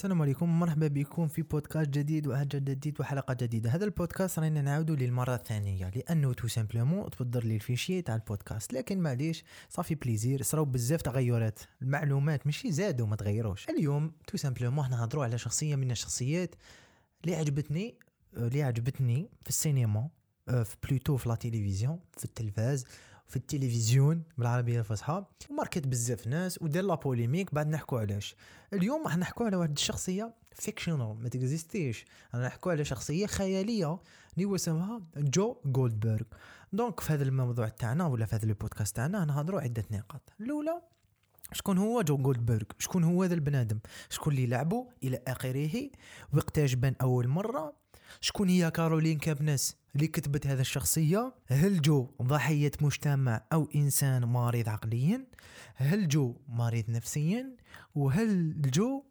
السلام 0.00 0.22
عليكم 0.22 0.60
مرحبا 0.60 0.86
بكم 0.86 1.28
في 1.28 1.42
بودكاست 1.42 1.90
جديد 1.90 2.26
وحاجة 2.26 2.58
جديد 2.58 3.00
وحلقة 3.00 3.34
جديدة. 3.34 3.70
هذا 3.70 3.84
البودكاست 3.84 4.38
رانا 4.38 4.62
نعاودو 4.62 4.94
للمرة 4.94 5.34
الثانية 5.34 5.90
لأنه 5.90 6.32
tout 6.32 6.48
simplement 6.48 7.10
تبدر 7.10 7.44
لي 7.44 7.54
ال 7.54 7.60
fichier 7.60 8.02
تاع 8.02 8.14
البودكاست. 8.14 8.72
لكن 8.72 9.00
معليش 9.00 9.44
ça 9.68 9.77
fait 9.77 9.94
plaisir 9.94 10.42
صراو 10.42 10.64
بزاف 10.64 11.02
تغيرات. 11.02 11.58
المعلومات 11.82 12.46
ماشي 12.46 12.72
زادوا 12.72 13.06
ما 13.06 13.16
تغيروش. 13.16 13.68
اليوم 13.68 14.12
tout 14.26 14.36
simplement 14.36 14.90
نهضروا 14.90 15.24
على 15.24 15.38
شخصية 15.38 15.76
من 15.76 15.90
الشخصيات 15.90 16.54
اللي 17.24 17.36
عجبتني 17.36 17.94
اللي 18.36 18.62
عجبتني 18.62 19.30
في 19.42 19.48
السينما 19.48 20.08
آه، 20.48 20.62
في 20.62 20.76
plutôt 20.88 21.16
في 21.16 21.28
la 21.28 21.34
télévision 21.34 21.98
في 22.16 22.24
التلفاز 22.24 22.86
في 23.30 23.36
التلفزيون 23.36 24.22
بالعربية 24.38 24.78
الفصحى 24.78 25.24
وماركت 25.50 25.86
بزاف 25.86 26.26
ناس 26.26 26.62
ودار 26.62 26.84
la 26.84 26.94
polémique 26.94 27.54
بعد 27.54 27.68
نحكو 27.68 27.98
علاش. 27.98 28.36
اليوم 28.72 29.04
راح 29.04 29.16
نحكو 29.16 29.44
على 29.44 29.56
واحد 29.56 29.70
الشخصية 29.70 30.34
fictional 30.52 31.16
ما 31.22 31.28
تكزيستيش. 31.28 32.04
راح 32.34 32.42
نحكو 32.42 32.70
على 32.70 32.84
شخصية 32.84 33.26
خيالية 33.26 33.98
اللي 34.38 34.54
اسمها 34.54 35.02
جو 35.16 35.56
جولدبرغ 35.64 36.22
donc 36.72 37.00
في 37.00 37.12
هذا 37.12 37.22
الموضوع 37.22 37.68
تاعنا 37.68 38.06
ولا 38.06 38.26
في 38.26 38.36
هذا 38.36 38.44
البودكاست 38.44 38.96
تاعنا 38.96 39.24
نهضروا 39.24 39.60
عدة 39.60 39.84
نقاط. 39.90 40.32
الأولى 40.40 40.82
شكون 41.52 41.78
هو 41.78 42.02
جو 42.02 42.16
جولدبرغ 42.16 42.66
شكون 42.78 43.04
هو 43.04 43.22
هذا 43.22 43.34
البنادم؟ 43.34 43.78
شكون 44.08 44.32
اللي 44.32 44.46
لعبه 44.46 44.86
إلى 45.02 45.22
آخره 45.26 45.90
وقتاش 46.32 46.74
بان 46.74 46.94
أول 47.02 47.28
مرة 47.28 47.79
شكون 48.20 48.48
هي 48.48 48.70
كارولين 48.70 49.18
كابنس 49.18 49.76
اللي 49.94 50.06
كتبت 50.06 50.46
هذا 50.46 50.60
الشخصية؟ 50.60 51.34
هل 51.46 51.82
جو 51.82 52.10
ضحية 52.22 52.70
مجتمع 52.80 53.44
أو 53.52 53.68
إنسان 53.74 54.24
مريض 54.24 54.68
عقليا؟ 54.68 55.26
هل 55.74 56.08
جو 56.08 56.36
مريض 56.48 56.90
نفسيا؟ 56.90 57.56
وهل 57.94 58.60
جو 58.60 59.04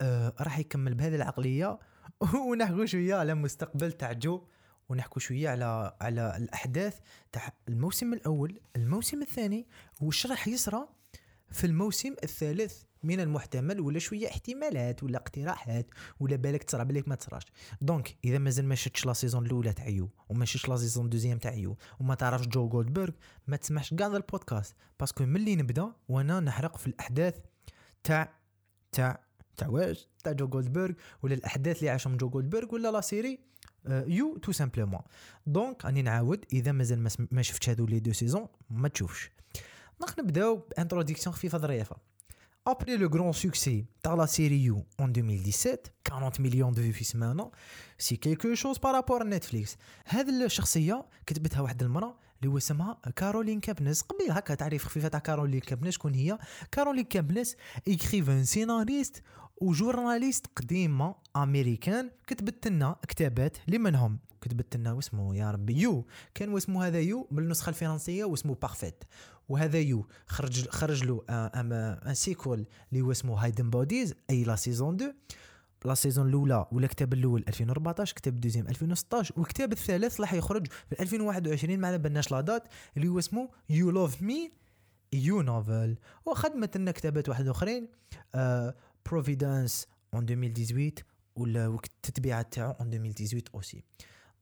آه 0.00 0.34
راح 0.40 0.58
يكمل 0.58 0.94
بهذه 0.94 1.14
العقلية؟ 1.14 1.78
ونحكو 2.50 2.84
شوية 2.84 3.14
على 3.14 3.32
المستقبل 3.32 3.92
تاع 3.92 4.12
جو 4.12 4.42
ونحكو 4.88 5.20
شوية 5.20 5.48
على 5.48 5.96
على 6.00 6.36
الأحداث 6.36 6.98
تاع 7.32 7.52
الموسم 7.68 8.12
الأول 8.12 8.60
الموسم 8.76 9.22
الثاني 9.22 9.66
وش 10.00 10.26
راح 10.26 10.48
يصرى 10.48 10.88
في 11.50 11.64
الموسم 11.66 12.14
الثالث؟ 12.22 12.82
من 13.04 13.20
المحتمل 13.20 13.80
ولا 13.80 13.98
شوية 13.98 14.28
احتمالات 14.28 15.02
ولا 15.02 15.18
اقتراحات 15.18 15.86
ولا 16.20 16.36
بالك 16.36 16.62
تصرى 16.62 16.84
بالك 16.84 17.08
ما 17.08 17.14
تصراش 17.14 17.42
donc 17.80 18.16
إذا 18.24 18.38
مازال 18.38 18.64
ما 18.64 18.74
شفتش 18.74 19.06
la 19.06 19.12
saison 19.12 19.46
الأولى 19.46 19.72
تاع 19.72 19.88
You 19.88 20.10
وما 20.28 20.44
شفتش 20.44 20.68
la 20.68 20.76
saison 20.76 21.08
deuxième 21.08 21.38
تاع 21.38 21.54
You 21.54 21.76
وما 22.00 22.14
تعرفش 22.14 22.46
جو 22.46 22.68
جولدبرغ 22.68 23.12
ما 23.46 23.56
تسمعش 23.56 23.94
كاع 23.94 24.06
البودكاست. 24.06 24.76
parce 25.00 25.15
que 25.15 25.24
ملي 25.24 25.56
نبدا 25.56 25.92
وأنا 26.08 26.40
نحرق 26.40 26.76
في 26.76 26.86
الأحداث 26.86 27.34
تاع 28.04 28.32
تاع 28.92 29.24
تاع 29.56 29.68
واش؟ 29.68 30.08
تاع 30.24 30.32
جو 30.32 30.48
جولدبرغ 30.48 30.94
ولا 31.22 31.34
الأحداث 31.34 31.78
اللي 31.78 31.90
عاشهم 31.90 32.16
جو 32.16 32.28
جولدبرغ 32.28 32.74
ولا 32.74 32.92
la 32.92 33.00
série 33.00 33.38
You 33.88 34.36
tout 34.36 34.52
simplement. 34.52 35.00
donc 35.46 35.84
راني 35.84 36.02
نعاود 36.02 36.44
إذا 36.52 36.72
مازال 36.72 37.08
ما 37.30 37.42
شفتش 37.42 37.68
هذو 37.68 37.86
les 37.86 38.00
deux 38.00 38.12
saisons 38.12 38.46
ما 38.70 38.88
تشوفش. 38.88 39.30
donc 40.00 40.18
نبداو 40.18 40.56
ب 40.56 40.62
introduction 40.62 41.34
خفيفة 41.34 41.58
ظريفة. 41.58 41.96
Après 42.65 42.97
le 42.97 43.07
grand 43.09 43.33
succès 43.33 43.85
de 44.03 44.17
la 44.17 44.27
série 44.27 44.59
You 44.59 44.85
en 44.99 45.07
2017, 45.07 45.93
40 46.03 46.39
millions 46.39 46.71
de 46.71 46.81
vues 46.81 46.93
في 46.93 47.03
سمانة 47.03 47.51
سي 47.97 48.15
كيلكو 48.15 48.53
شوز 48.53 48.77
بارابور 48.77 49.23
نتفليكس 49.23 49.77
هذه 50.05 50.45
الشخصية 50.45 51.05
كتبتها 51.25 51.61
واحد 51.61 51.83
المرأة 51.83 52.19
اللي 52.44 52.52
هو 52.54 52.58
اسمها 52.58 52.98
كارولين 53.16 53.60
كابنس. 53.60 54.02
قبل 54.02 54.30
هكا 54.30 54.54
تعريف 54.54 54.84
خفيفة 54.84 55.08
تاع 55.08 55.20
كارولين 55.20 55.60
كابنس 55.60 55.94
شكون 55.94 56.14
هي؟ 56.14 56.38
كارولين 56.72 57.04
كابنس 57.04 57.56
écrivain 57.88 58.44
scénariste 58.44 59.22
و 59.56 59.63
journaliste 59.63 60.46
قديمة 60.56 61.14
américaine. 61.36 62.10
كتبت 62.26 62.68
لنا 62.68 62.96
كتابات 63.08 63.56
لمنهم. 63.68 64.18
كتبت 64.40 64.76
لنا 64.76 64.92
واسمه 64.92 65.36
يا 65.36 65.50
ربي 65.50 65.80
You. 65.80 66.06
كان 66.34 66.48
واسمه 66.48 66.86
هذا 66.86 67.00
You 67.00 67.28
بالنسخة 67.30 67.68
الفرنسية 67.70 68.24
واسمه 68.24 68.54
Parfaite 68.54 69.04
وهذا 69.48 69.78
You 69.78 70.06
خرج 70.26 70.68
خرج 70.68 71.04
له 71.04 71.24
un 71.30 72.14
sequel 72.14 72.66
اللي 72.92 73.02
هو 73.02 73.10
اسمه 73.10 73.44
Hidden 73.44 73.70
Bodies 73.70 74.14
أي 74.30 74.44
la 74.44 74.56
saison 74.56 74.94
2 74.94 75.14
la 75.84 75.94
saison 75.94 76.28
الأولى 76.28 76.66
ولا 76.72 76.84
الكتاب 76.84 77.12
الأول 77.12 77.44
2014 77.48 78.14
كتاب 78.16 78.34
ال 78.34 78.38
deuxième 78.38 78.68
2016 78.68 79.34
والكتاب 79.36 79.72
الثالث 79.72 80.20
راح 80.20 80.34
يخرج 80.34 80.66
في 80.66 81.02
2021 81.02 81.78
ما 81.78 81.88
على 81.88 81.98
بالناش 81.98 82.32
la 82.32 82.40
date 82.40 82.68
اللي 82.96 83.08
هو 83.08 83.18
اسمه 83.18 83.48
You 83.70 83.90
Love 83.90 84.22
Me 84.22 84.52
You 85.12 85.42
novel 85.42 85.96
وخدمت 86.26 86.76
لنا 86.76 86.90
كتابات 86.90 87.28
واحد 87.28 87.48
آخرين 87.48 87.88
Providence 89.06 89.86
en 90.14 90.22
2018 90.22 91.04
ولا 91.36 91.66
التتبيعه 91.66 92.42
تاعو 92.42 92.70
en 92.70 92.94
2018 92.94 93.44
aussi 93.54 93.82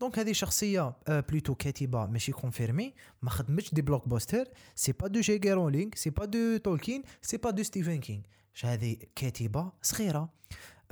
donc 0.00 0.19
هذه 0.19 0.32
شخصية 0.32 0.94
plutôt 1.09 1.55
كاتبة 1.54 2.06
ماشي 2.06 2.32
confirmée 2.33 2.94
ما 3.22 3.30
خدمتش 3.30 3.74
des 3.75 3.83
blockbusters 3.83 4.44
c'est 4.75 4.93
pas 4.93 5.06
de 5.06 5.21
جي 5.20 5.38
كي 5.38 5.53
رولينغ 5.53 5.91
c'est 5.94 6.10
pas 6.10 6.25
de 6.25 6.56
تولكين 6.56 7.03
c'est 7.22 7.37
pas 7.37 7.50
de 7.50 7.62
ستيفن 7.62 8.00
كينغ 8.00 8.22
هذه 8.64 8.97
كاتبة 9.16 9.72
صغيرة. 9.82 10.28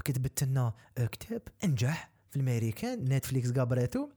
كتبت 0.00 0.44
لنا 0.44 0.72
كتاب 0.96 1.42
أنجح 1.64 2.10
في 2.30 2.36
الأمريكان 2.36 3.04
نتفليكس 3.04 3.50
قابراتو. 3.50 4.08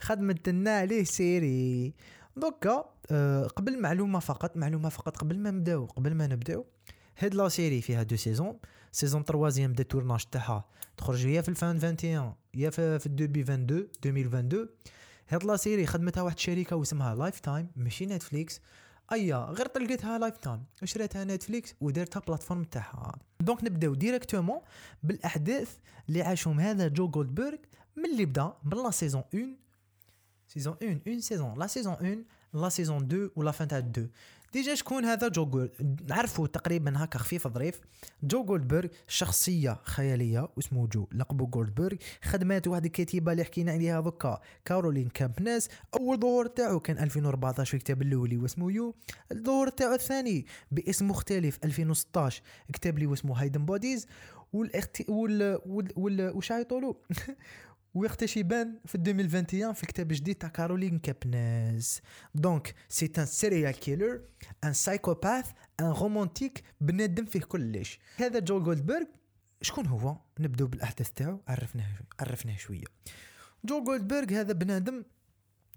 خدمت 0.00 0.48
لنا 0.48 0.70
عليه 0.70 1.04
série. 1.04 1.94
دوكا 2.36 2.78
قبل 3.46 3.80
معلومة 3.80 4.18
فقط 4.18 4.56
معلومة 4.56 4.88
فقط 4.88 5.16
قبل 5.16 5.38
ما 5.38 5.50
نبداو 5.50 5.86
قبل 5.86 6.14
ما 6.14 6.26
نبداو. 6.26 6.66
هاد 7.18 7.34
la 7.34 7.48
série 7.48 7.80
فيها 7.80 8.02
deux 8.02 8.16
saisons. 8.16 8.58
saison 8.92 9.24
troisième 9.24 9.72
بدا 9.72 9.82
tournage 9.82 10.24
تاعها 10.24 10.64
تخرج 10.96 11.24
يا 11.24 11.40
في 11.40 11.48
ال 11.48 11.55
fin 11.55 11.76
21 11.76 12.34
يا 12.54 12.70
في, 12.70 12.98
في 12.98 13.06
ال 13.06 13.12
début 13.12 13.40
22 13.40 13.88
2022 14.06 14.68
هاد 15.28 15.44
la 15.44 15.56
série 15.56 15.86
خدمتها 15.86 16.22
واحد 16.22 16.36
الشركة 16.36 16.76
واسمها 16.76 17.14
لايف 17.14 17.40
تايم 17.40 17.70
ماشي 17.76 18.06
نتفليكس. 18.06 18.60
أيا 19.12 19.36
غير 19.36 19.66
طلقتها 19.66 20.18
لايف 20.18 20.36
تايم 20.36 20.64
شريتها 20.84 21.24
نتفليكس 21.24 21.74
ودارتها 21.80 22.20
plateforme 22.20 22.64
تاعها. 22.64 23.18
donc 23.44 23.64
نبداو 23.64 23.94
directement 23.94 24.60
بالأحداث 25.02 25.76
اللي 26.08 26.22
عاشهم 26.22 26.60
هذا 26.60 26.88
جو 26.88 27.08
جولدبرغ 27.08 27.56
من 27.96 28.04
اللي 28.04 28.24
بدأ 28.24 28.52
من 28.64 28.82
la 28.82 28.90
saison 28.90 29.22
1 29.34 29.56
saison 30.48 30.76
1 30.82 31.00
1 31.06 31.18
saison. 31.18 31.58
la 31.58 31.66
saison 31.66 31.92
1 31.92 32.24
la 32.54 32.68
saison 32.68 33.02
2 33.02 33.30
و 33.36 33.41
la 33.41 33.50
fin 33.50 33.68
تاع 33.68 33.78
2 33.78 34.10
déjà 34.52 34.74
شكون 34.74 35.04
هذا 35.04 35.28
جو 35.28 35.46
جول 35.46 35.70
نعرفه 36.08 36.46
تقريبا 36.46 37.04
هكا 37.04 37.18
خفيف 37.18 37.48
ظريف. 37.48 37.80
جو 38.22 38.44
جولدبرغ 38.44 38.88
شخصية 39.08 39.80
خيالية 39.84 40.48
واسمه 40.56 40.86
جو 40.86 41.06
لقبه 41.12 41.46
جولدبرغ. 41.46 41.96
خدمات 42.22 42.68
واحد 42.68 42.84
الكاتبة 42.84 43.32
اللي 43.32 43.44
حكينا 43.44 43.72
عليها 43.72 44.00
دوكا 44.00 44.40
كارولين 44.64 45.08
كامبناس 45.08 45.68
أول 45.94 46.20
ظهور 46.20 46.46
تاعو 46.46 46.80
كان 46.80 46.98
2014 46.98 47.70
في 47.70 47.76
الكتاب 47.76 48.02
الأولي 48.02 48.36
واسمه 48.36 48.72
You. 48.72 48.94
الظهور 49.32 49.68
تاعو 49.68 49.94
الثاني 49.94 50.46
باسم 50.70 51.08
مختلف 51.08 51.58
2016 51.64 52.42
كتاب 52.72 52.98
لي 52.98 53.06
واسمه 53.06 53.40
Hidden 53.40 53.64
Bodies 53.64 54.06
والاخت 54.52 55.02
وال 55.08 55.58
وال, 55.66 55.88
وال... 55.96 56.36
وش 56.36 56.52
يطولوا 57.94 58.02
ويختشبان 58.02 58.78
في 58.86 58.94
2021 58.94 59.72
في 59.72 59.86
كتاب 59.86 60.08
جديد 60.08 60.34
تاع 60.34 60.48
كارولين 60.48 60.98
كابناز 60.98 62.00
donc 62.34 62.74
c'est 62.88 63.12
un 63.18 63.26
serial 63.26 63.72
killer 63.72 64.20
un 64.64 64.72
psychopath 64.72 65.50
un 65.80 65.86
romantique 65.86 66.62
بنادم 66.80 67.24
فيه 67.24 67.40
كلش. 67.40 67.98
هذا 68.16 68.38
جو 68.38 68.62
جولدبرغ 68.62 69.06
شكون 69.62 69.86
هو؟ 69.86 70.16
نبداو 70.40 70.66
بالأحداث 70.66 71.10
تاعو 71.10 71.40
عرفناه 71.48 71.86
عرفناه 72.20 72.56
شوية. 72.56 72.84
جو 73.64 73.84
جولدبرغ 73.84 74.32
هذا 74.32 74.52
بنادم 74.52 75.04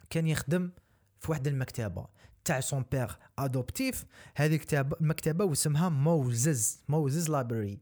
كان 0.10 0.28
يخدم 0.28 0.72
في 1.20 1.32
واحد 1.32 1.48
المكتبة 1.48 2.08
تاع 2.46 2.60
son 2.60 2.86
père 2.92 3.18
adoptif 3.40 4.06
هذه 4.36 4.56
كتاب 4.56 4.94
المكتبة 5.02 5.46
واسمها 5.46 5.90
موزز 5.90 6.80
موزز 6.90 7.30
library 7.30 7.80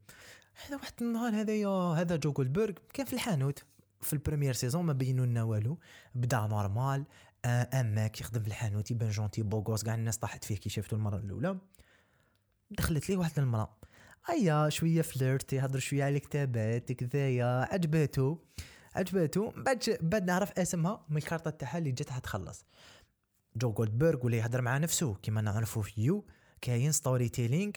هذا 0.66 0.76
واحد 0.76 0.94
النهار 1.02 1.34
هذا 1.34 1.68
هذا 2.02 2.16
جو 2.16 2.32
جولدبرغ 2.32 2.74
كان 2.94 3.06
في 3.06 3.14
الحانوت. 3.14 3.73
في 4.04 4.14
ال 4.14 4.18
première 4.18 4.54
saison 4.54 4.86
ما 4.86 4.94
بينوا 4.94 5.26
لنا 5.26 5.44
والو 5.44 5.80
بدا 6.16 6.48
normal 6.48 7.06
اماك 7.46 8.22
يخدم 8.22 8.42
في 8.42 8.48
الحانوت 8.48 8.92
يبان 8.92 9.10
gentil 9.10 9.44
beau 9.44 9.62
gosse 9.62 9.84
كاع 9.84 9.96
الناس 9.96 10.18
طاحت 10.18 10.44
فيه 10.44 10.56
كي 10.56 10.70
شافته 10.70 10.96
المرة 10.96 11.18
الأولى. 11.18 11.58
دخلت 12.72 13.10
ليه 13.10 13.18
واحد 13.18 13.40
المراه 13.40 13.78
أيا 14.30 14.70
شوية 14.70 15.02
flirt 15.02 15.54
يهضر 15.54 15.80
شوية 15.80 16.04
على 16.04 16.16
الكتابات 16.16 16.92
كذايا 16.92 17.46
عجباتو. 17.46 18.38
عجباتو. 18.96 19.52
بعد 19.56 19.98
بعد 20.02 20.24
نعرف 20.24 20.52
اسمها 20.52 21.06
من 21.10 21.18
الكارطة 21.18 21.50
تاعها 21.50 21.78
اللي 21.78 21.92
جات 21.92 22.10
تخلص. 22.10 22.66
جو 23.56 23.72
جولدبرغ 23.72 24.26
ولا 24.26 24.38
يهضر 24.38 24.62
مع 24.62 24.78
نفسه 24.78 25.16
كيما 25.16 25.42
نعرفو 25.42 25.82
في 25.82 26.02
You 26.02 26.26
كاين 26.62 26.92
storytelling 26.92 27.72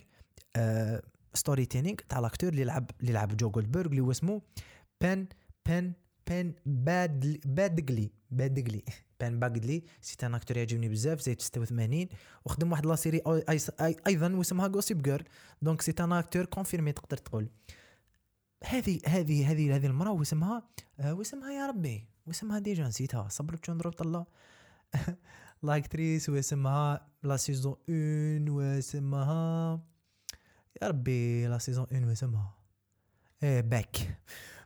آه 0.55 1.01
storytelling 1.33 1.95
تاع 2.09 2.19
l'acteur 2.19 2.49
اللي 2.49 2.63
لعب 2.63 2.91
اللي 3.01 3.11
لعب 3.11 3.37
جو 3.37 3.49
جولدبرغ 3.49 3.89
اللي 3.89 4.01
هو 4.01 4.11
اسمه 4.11 4.41
بان 5.01 5.27
بان 5.65 5.93
بان 6.29 6.53
باد 6.65 7.41
بادغلي 7.45 8.11
بادغلي 8.31 8.83
بان 9.19 9.39
باغدلي 9.39 9.83
c'est 10.01 10.25
un 10.25 10.35
acteur 10.35 10.57
يعجبني 10.57 10.89
بزاف 10.89 11.21
زايد 11.21 11.41
86 11.41 12.07
وخدم 12.45 12.71
واحد 12.71 12.85
la 12.85 12.95
série 12.95 13.21
أيضا 14.07 14.33
واسمها 14.35 14.67
Gossip 14.67 15.01
Girl 15.01 15.23
donc 15.61 15.81
c'est 15.81 15.93
un 15.99 16.11
acteur 16.11 16.45
confirmé 16.45 16.91
تقدر 16.91 17.17
تقول 17.17 17.49
هذه 18.63 18.99
هذه 19.07 19.51
هذه 19.51 19.75
هذه 19.75 19.85
المراه 19.85 20.11
واسمها 20.11 20.63
واسمها 21.05 21.51
يا 21.51 21.67
ربي 21.67 22.07
واسمها 22.27 22.59
déjà 22.59 22.87
نسيتها 22.87 23.27
صبر 23.29 23.59
شو 23.65 23.73
نضرب 23.73 23.91
طلع 23.91 24.25
l'actrice 25.63 26.29
واسمها 26.29 27.07
la 27.23 27.37
saison 27.37 27.75
une 27.89 28.49
واسمها 28.49 29.79
يا 30.81 30.87
ربي 30.87 31.47
la 31.47 31.57
saison 31.57 31.87
une 31.91 32.03
واسمها 32.03 32.53
إيه 33.43 33.61
باك 33.61 34.19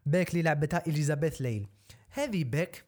باك 0.05 0.29
اللي 0.29 0.41
لعبتها 0.41 0.83
اليزابيث 0.87 1.41
ليل 1.41 1.67
هذه 2.09 2.43
باك 2.43 2.85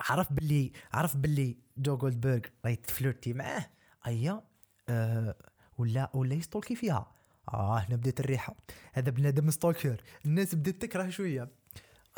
عرف 0.00 0.32
باللي 0.32 0.72
عرف 0.92 1.16
باللي 1.16 1.56
جو 1.78 1.96
جولدبرغ 1.96 2.40
راهي 2.64 2.76
تفلرتي 2.76 3.32
معاه 3.32 3.70
ايا 4.06 4.42
أه 4.88 5.36
ولا 5.78 6.10
ولا 6.14 6.34
يستولكي 6.34 6.76
فيها 6.76 7.12
آه 7.48 7.78
هنا 7.78 7.96
بدات 7.96 8.20
الريحه 8.20 8.54
هذا 8.92 9.10
بنادم 9.10 9.50
stalker 9.50 10.02
الناس 10.26 10.54
بدات 10.54 10.82
تكره 10.82 11.10
شوية 11.10 11.48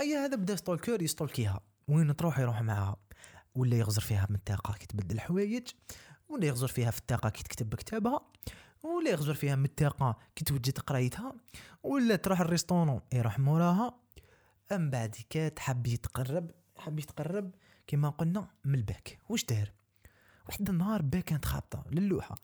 ايا 0.00 0.24
هذا 0.24 0.36
بدا 0.36 0.56
stalker 0.56 1.02
يستولكيها 1.02 1.60
وين 1.88 2.16
تروح 2.16 2.38
يروح 2.38 2.62
معاها 2.62 2.96
ولا 3.54 3.76
يغزر 3.76 4.00
فيها 4.00 4.26
من 4.30 4.36
الطاقه 4.36 4.74
كي 4.74 4.86
تبدل 4.86 5.14
الحوايج 5.14 5.68
ولا 6.28 6.46
يغزر 6.46 6.68
فيها 6.68 6.90
في 6.90 6.98
الطاقه 6.98 7.28
كي 7.28 7.42
تكتب 7.42 7.74
كتابها 7.74 8.20
ولا 8.82 9.10
يغزر 9.10 9.34
فيها 9.34 9.56
من 9.56 9.64
الطاقه 9.64 10.18
كي 10.36 10.44
توجد 10.44 10.78
قرايتها 10.78 11.32
ولا 11.82 12.16
تروح 12.16 12.40
ال 12.40 12.46
restaurant 12.46 13.00
يروح 13.12 13.38
موراها 13.38 14.05
أم 14.72 14.90
بعد 14.90 15.16
كات 15.30 15.58
حب 15.58 15.86
يتقرب؟ 15.86 16.50
حب 16.76 16.98
يتقرب؟ 16.98 17.50
كما 17.86 18.08
قلنا 18.08 18.48
من 18.64 18.74
الباك. 18.74 19.18
واش 19.28 19.44
دار 19.44 19.72
واحد 20.48 20.70
النهار 20.70 21.02
باك 21.02 21.24
كانت 21.24 21.44
خابطة 21.44 21.84
للوحة. 21.90 22.36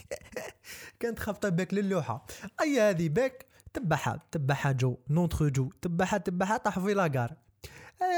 كانت 1.00 1.18
خابطة 1.18 1.48
باك 1.48 1.74
للوحة. 1.74 2.26
أي 2.60 2.80
هذه 2.80 3.08
باك؟ 3.08 3.46
تبعها 3.74 4.20
تبعها 4.30 4.72
جو. 4.72 4.96
notre 5.10 5.42
جو. 5.42 5.70
تبعها 5.82 6.18
تبعها 6.18 6.56
طاح 6.56 6.78
في 6.78 6.94
la 6.94 7.08
gare 7.08 7.36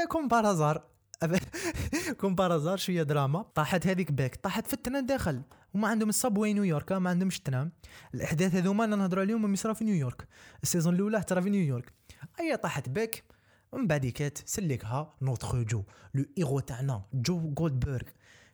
comme 0.09 0.27
par 0.27 0.46
hasard 0.46 0.83
comme 2.19 2.35
par 2.35 2.49
hasard 2.49 2.77
شوية 2.77 3.03
دراما. 3.03 3.41
طاحت 3.41 3.87
هذيك 3.87 4.11
باك. 4.11 4.35
طاحت 4.35 4.67
في 4.67 4.73
ال 4.73 4.78
train 4.78 5.05
داخل. 5.05 5.41
وما 5.75 5.87
عندهم 5.87 6.09
ال 6.09 6.15
subway 6.15 6.53
نيويورك 6.53 6.91
ما 6.91 7.09
عندهمش 7.09 7.37
ال 7.37 7.44
tram 7.44 7.71
الأحداث 8.13 8.55
هذوما 8.55 8.85
نهضروا 8.85 9.23
عليهم 9.23 9.53
يصرا 9.53 9.73
في 9.73 9.83
نيويورك 9.83 10.27
ال 10.63 10.68
saison 10.68 10.95
الأولى 10.95 11.23
ترى 11.23 11.41
في 11.41 11.49
نيويورك 11.49 11.93
أي 12.39 12.57
طاحت 12.57 12.89
باك 12.89 13.23
من 13.73 13.87
بعد 13.87 14.05
كات 14.05 14.37
سلكها 14.45 15.13
notre 15.21 15.55
جو 15.55 15.83
le 16.13 16.25
héros 16.37 16.59
تاعنا 16.59 17.05
جو 17.13 17.53
جولدبرغ 17.53 18.01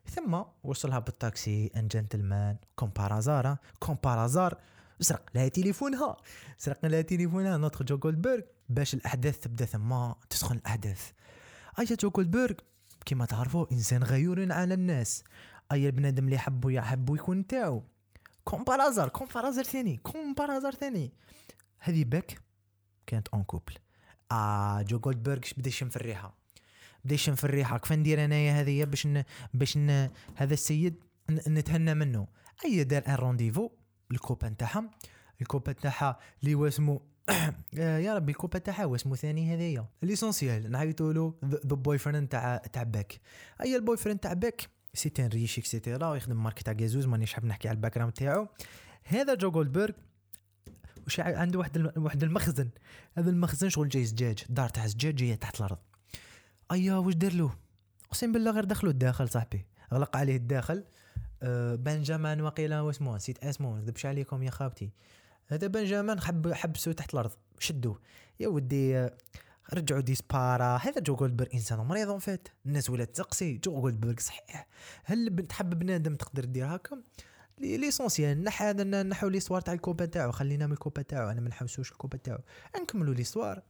ثم 0.06 0.42
وصلها 0.64 0.98
بالتاكسي 0.98 1.70
en 1.76 1.88
gentleman. 1.88 2.56
comme 2.76 2.88
par 2.96 3.16
hasard 3.16 3.56
comme 3.78 3.96
par 4.04 4.22
hasard 4.22 4.58
سرق 5.00 5.30
لها 5.34 5.48
تليفونها. 5.48 6.16
سرق 6.58 6.86
لها 6.86 7.02
تليفونها 7.02 7.56
notre 7.56 7.82
جو 7.82 7.98
جولدبرغ 7.98 8.40
باش 8.68 8.94
الأحداث 8.94 9.38
تبدا 9.38 9.64
ثم 9.64 10.12
تسخن 10.30 10.56
الأحداث. 10.56 11.10
ايا 11.78 11.96
جو 12.00 12.10
جولدبرغ 12.10 12.54
كما 13.06 13.26
تعرفوا 13.26 13.66
إنسان 13.72 14.02
غيور 14.02 14.52
على 14.52 14.74
الناس. 14.74 15.24
أي 15.72 15.86
البنادم 15.86 16.24
اللي 16.24 16.36
يحبو 16.36 16.68
يحبو 16.68 17.14
يكون 17.14 17.46
تاعو. 17.46 17.82
comme 18.44 18.64
par 18.64 18.79
hasard 18.79 19.08
comme 19.08 19.28
par 19.34 19.44
hasard 19.44 19.64
ثاني 19.64 19.96
comme 19.96 20.34
par 20.34 20.47
hasard 20.47 20.74
ثاني. 20.74 21.12
هذه 21.78 22.04
باك 22.04 22.40
كانت 23.06 23.28
en 23.28 23.42
couple 23.42 23.74
آه 24.32 24.82
جو 24.82 24.98
جولدبرغ 24.98 25.40
بدا 25.56 25.68
يشم 25.68 25.88
في 25.88 25.96
الريحه 25.96 26.42
بدا 27.04 27.14
يشم 27.14 27.34
في 27.34 27.44
الريحه 27.44 27.78
كيف 27.78 27.92
ندير 27.92 28.24
أنايا 28.24 28.60
هذه؟ 28.60 28.84
باش 28.84 29.06
ن... 29.06 29.22
باش 29.54 29.76
ن... 29.76 30.10
هذا 30.34 30.54
السيد 30.54 30.94
نتهنى 31.30 31.94
منه. 31.94 32.26
أي 32.64 32.84
دار 32.84 33.02
un 33.08 33.14
rendez-vous 33.14 33.70
ال 34.10 34.15
copain 34.15 34.48
نتاعها. 34.48 34.90
ال 35.40 35.45
copain 35.45 35.72
نتاعها 35.72 36.18
اللي 36.42 36.54
هو 36.54 36.66
اسمه 36.66 37.00
يا 37.72 38.14
ربي 38.14 38.32
ال 38.32 38.36
copain 38.36 38.58
تاعها 38.58 38.84
واسمو 38.84 39.16
ثاني 39.16 39.54
هذايا. 39.54 39.86
l'essentiel 40.02 40.70
نعيطوا 40.70 41.12
له 41.12 41.34
the 41.44 41.58
boyfriend 41.74 42.28
تاع 42.28 42.56
تاع 42.56 42.82
باك 42.82 43.20
أي 43.60 43.76
ال 43.76 43.96
boyfriend 43.96 44.18
تاع 44.18 44.32
باك 44.32 44.68
c'est 44.94 45.08
un 45.08 45.28
riche 45.28 45.58
et 45.58 45.71
cetera 45.71 46.10
ويخدم 46.10 46.42
marque 46.42 46.62
تاع 46.62 46.72
جازوز 46.72 47.06
مانيش 47.06 47.34
حاب 47.34 47.44
نحكي 47.44 47.68
على 47.68 47.76
ال 47.76 47.94
background 47.94 48.12
تاعو. 48.12 48.48
هذا 49.04 49.34
جو 49.34 49.50
جولدبرغ 49.50 49.94
عنده 51.18 51.58
واحد 51.58 51.92
واحد 51.96 52.22
المخزن. 52.22 52.70
هذا 53.14 53.30
المخزن 53.30 53.68
شغل 53.68 53.88
جاي 53.88 54.04
زجاج. 54.04 54.44
دار 54.48 54.68
تاع 54.68 54.86
زجاج 54.86 55.14
جاية 55.14 55.34
تحت 55.34 55.60
الأرض. 55.60 55.78
ايا 56.72 56.94
واش 56.94 57.14
دار 57.14 57.32
له؟ 57.32 57.54
أقسم 58.08 58.32
بالله 58.32 58.50
غير 58.50 58.64
دخلوا 58.64 58.92
الداخل 58.92 59.28
صاحبي. 59.28 59.66
غلق 59.94 60.16
عليه 60.16 60.36
الداخل. 60.36 60.84
أه 61.42 61.74
بنجامان 61.74 62.40
وقيلا 62.40 62.80
واسمه 62.80 63.16
نسيت 63.16 63.44
اسمه 63.44 63.78
نكذبش 63.78 64.06
عليكم 64.06 64.42
يا 64.42 64.50
خابتي. 64.50 64.90
هذا 65.46 65.66
بنجامان 65.66 66.20
حب 66.20 66.52
حبسوه 66.52 66.94
تحت 66.94 67.14
الأرض. 67.14 67.30
شدوه. 67.58 68.00
يا 68.40 68.48
ودي 68.48 69.08
رجعوا 69.74 70.00
ديسبارا. 70.00 70.76
هذا 70.76 71.00
جو 71.00 71.16
جولدبرغ 71.16 71.48
إنسان 71.54 71.78
مريض 71.78 72.18
فات. 72.18 72.48
الناس 72.66 72.90
ولات 72.90 73.16
تقسي. 73.16 73.58
جو 73.58 73.80
جولدبرغ 73.80 74.14
صحيح. 74.18 74.66
هل 75.04 75.46
تحب 75.48 75.78
بنادم 75.78 76.14
تقدر 76.14 76.44
دير 76.44 76.76
هكا؟ 76.76 77.02
ليسونسيال 77.58 78.44
نح 78.44 78.62
نحو 78.62 79.28
ليستوار 79.28 79.60
تاع 79.60 79.74
الكوبا 79.74 80.04
تاعو 80.04 80.32
خلينا 80.32 80.66
من 80.66 80.72
الكوبا 80.72 81.02
تاعو 81.02 81.30
أنا 81.30 81.40
ما 81.40 81.48
نحوسوش 81.48 81.92
الكوبا 81.92 82.18
تاعو. 82.18 82.38
نكملوا 82.80 83.14
l'histoire. 83.14 83.62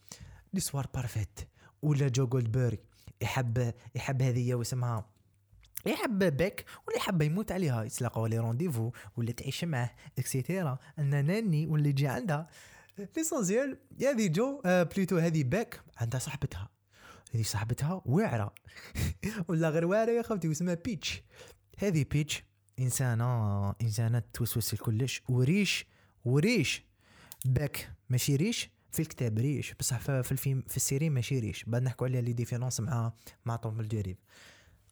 l'histoire 0.54 0.86
parfaite. 0.94 1.40
ولا 1.82 2.08
جو 2.08 2.26
جولدبرغ. 2.26 2.76
يحب 3.22 3.72
يحب 3.94 4.22
هذه 4.22 4.54
واسمها. 4.54 5.10
يحب 5.86 6.18
بك 6.18 6.64
ولا 6.88 6.96
يحب 6.96 7.22
يموت 7.22 7.52
عليها. 7.52 7.84
يتلاقوا 7.84 8.28
les 8.28 8.38
rendez-vous 8.38 8.92
ولا 9.16 9.32
تعيش 9.32 9.64
معاه 9.64 9.90
et 10.18 10.33
cetera 10.33 10.78
ان 10.98 11.24
ناني 11.24 11.66
ولا 11.66 11.88
يجي 11.88 12.08
عندها. 12.08 12.48
l'essentiel 13.16 13.78
هذه 14.02 14.26
جو 14.26 14.62
آه 14.66 14.82
plutôt 14.82 15.18
هذه 15.18 15.44
باك 15.44 15.80
عندها 15.96 16.20
صاحبتها. 16.20 16.68
هذه 17.34 17.42
صاحبتها 17.42 18.02
واعره 18.04 18.54
ولا 19.48 19.70
غير 19.70 19.86
واعره 19.86 20.10
يا 20.10 20.22
خوتي 20.22 20.48
واسمها 20.48 20.74
بيتش. 20.74 21.22
هذه 21.78 22.04
بيتش 22.10 22.44
انسانه 22.78 23.70
انسانه 23.70 24.22
توسوس 24.32 24.74
كلش 24.74 25.22
و 25.28 25.38
riche 25.38 25.86
و 26.24 26.33
riche. 26.33 26.84
باك 27.44 27.92
ماشي 28.10 28.36
riche. 28.36 28.70
في 28.90 29.02
الكتاب 29.02 29.38
riche. 29.38 29.74
بصح 29.74 29.98
في 29.98 30.32
الفيلم 30.32 30.62
في 30.68 30.76
ال 30.76 30.82
série 30.82 31.10
ماشي 31.10 31.38
riche. 31.38 31.64
بعد 31.64 31.82
نحكوا 31.82 32.06
عليها 32.06 32.20
les 32.20 32.32
différences 32.32 32.80
مع 32.80 33.12
مع 33.44 33.56
طوم 33.56 33.80
الجريب. 33.80 34.16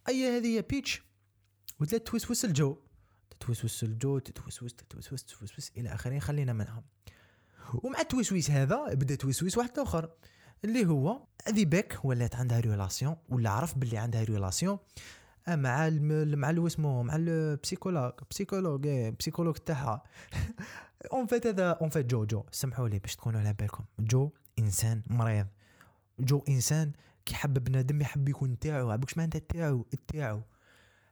أي 0.09 0.37
هذه 0.37 0.65
بيتش 0.71 1.03
وتلا 1.81 1.99
توسوس 1.99 2.45
الجو. 2.45 2.77
تتوسوس 3.31 3.85
الجو 3.85 4.19
تتوسوس 4.19 4.75
تتوسوس 4.75 5.25
تتوسوس 5.25 5.71
إلى 5.77 5.95
آخره. 5.95 6.19
خلينا 6.19 6.53
منها. 6.53 6.85
ومع 7.75 8.01
التوسويس 8.01 8.51
هذا 8.51 8.95
بدا 8.95 9.15
توسويس 9.15 9.59
واحد 9.59 9.79
آخر. 9.79 10.11
اللي 10.65 10.87
هو 10.87 11.27
هذه 11.47 11.65
باك 11.65 12.05
ولات 12.05 12.35
عندها 12.35 12.61
relation 12.61 13.17
ولا 13.29 13.51
عرف 13.51 13.79
باللي 13.79 13.99
عندها 13.99 14.25
relation 14.25 14.79
مع 15.57 15.89
ال 15.89 16.39
مع 16.39 16.51
ال 16.51 16.67
اسمه 16.67 17.03
مع 17.03 17.17
ال 17.17 17.25
psychologue 17.25 18.13
psychologue 18.31 18.89
psychologue 19.19 19.55
تاعها. 19.55 20.03
en 21.13 21.27
fait 21.27 21.47
هذا 21.47 21.71
en 21.71 21.89
fait 21.89 22.07
جو 22.07 22.25
جو. 22.25 22.45
سمحوا 22.51 22.89
لي 22.89 22.99
باش 22.99 23.17
تكونوا 23.17 23.41
على 23.41 23.53
بالكم. 23.53 23.85
جو 23.99 24.31
إنسان 24.59 25.03
مريض. 25.07 25.47
جو 26.19 26.45
إنسان 26.49 26.93
كيحب 27.27 27.65
بنادم 27.65 28.01
يحب 28.01 28.29
يكون 28.29 28.59
تاعو. 28.59 28.91
عبوكش 28.91 29.17
معناتها 29.17 29.39
تاعو؟ 29.39 29.87
تاعو. 30.09 30.41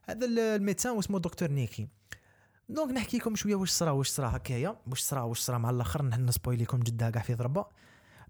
هذا 0.03 0.25
ال 0.25 0.33
médecin 0.33 0.91
واسمه 0.91 1.19
دكتور 1.19 1.51
نيكي. 1.51 1.87
donc 2.69 2.91
نحكي 2.91 3.17
لكم 3.17 3.35
شوية 3.35 3.55
واش 3.55 3.69
صرا 3.69 3.91
واش 3.91 4.09
صرا 4.09 4.27
هكايا. 4.27 4.77
واش 4.87 5.01
صرا 5.01 5.21
واش 5.21 5.39
صرا 5.39 5.57
مع 5.57 5.69
الآخر. 5.69 6.05
نحن 6.05 6.29
لكم 6.47 6.79
جدا 6.79 7.09
كاع 7.09 7.21
في 7.21 7.33
ضربة. 7.33 7.65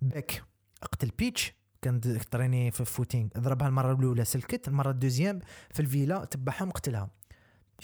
باك 0.02 0.44
قتل 0.82 1.12
بيتش. 1.18 1.59
كان 1.82 2.02
تريني 2.32 2.72
في 2.72 2.86
footing 2.86 3.30
ضربها 3.38 3.68
المرة 3.68 3.94
الأولى 3.94 4.26
سلكت 4.26 4.68
المرة 4.68 4.92
ال 4.92 4.97
deuxième 4.97 5.40
في 5.72 5.80
الفيلا 5.80 6.26
تبعها 6.26 6.64
وقتلها 6.64 7.10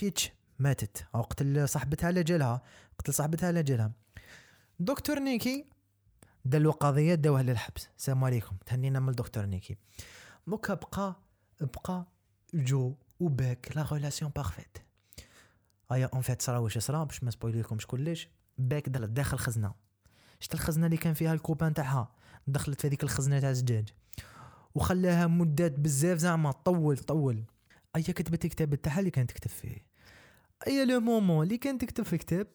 بيتش 0.02 0.32
ماتت 0.60 1.06
أو 1.16 1.22
قتل 1.22 1.70
صاحبتها 1.70 2.08
على 2.08 2.24
جالها 2.24 2.62
قتل 3.00 3.14
صاحبتها 3.14 3.48
على 3.48 3.64
جالها. 3.64 3.92
دكتور 4.80 5.20
نيكي 5.20 5.66
دلو 6.46 6.72
قضية 6.72 7.16
داوها 7.16 7.44
للحبس. 7.44 7.90
السلام 7.98 8.24
عليكم. 8.24 8.56
تهنينا 8.66 9.00
من 9.00 9.10
الدكتور 9.10 9.46
نيكي. 9.46 9.78
دوكا 10.48 10.74
بقى 10.74 11.16
بقى 11.62 12.06
جو 12.54 12.96
وباك 13.20 13.72
la 13.76 13.88
relation 13.92 14.32
parfaite 14.36 14.78
أيا 15.92 16.10
en 16.14 16.22
fait 16.22 16.42
صرا 16.42 16.58
واش 16.58 16.78
صرا 16.78 17.04
باش 17.04 17.24
ما 17.24 17.32
سبويليكمش 17.32 17.88
كلش. 17.88 18.30
باك 18.58 18.90
داخل 18.90 19.38
خزنة. 19.38 19.74
شت 20.40 20.54
الخزنة 20.54 20.86
اللي 20.86 20.98
كان 20.98 21.14
فيها 21.14 21.34
ال 21.34 21.39
copain 21.39 21.74
تاعها 21.74 22.12
دخلت 22.48 22.82
في 22.82 22.88
هذيك 22.88 23.04
الخزنة 23.04 23.40
تاع 23.40 23.50
الزجاج. 23.50 23.90
وخلاها 24.76 25.28
مدات 25.28 25.80
بزاف 25.80 26.18
زعما 26.18 26.52
طول 26.52 26.98
طول. 26.98 27.44
أيا 27.96 28.04
كتبت 28.04 28.46
الكتاب 28.46 28.76
تاعها 28.76 29.00
اللي 29.00 29.12
كانت 29.12 29.32
تكتب 29.32 29.50
فيه. 29.50 29.78
أيا 30.68 30.86
le 30.86 31.00
moment 31.00 31.44
اللي 31.44 31.58
كانت 31.58 31.82
تكتب 31.82 32.04
في 32.04 32.14
الكتاب 32.14 32.48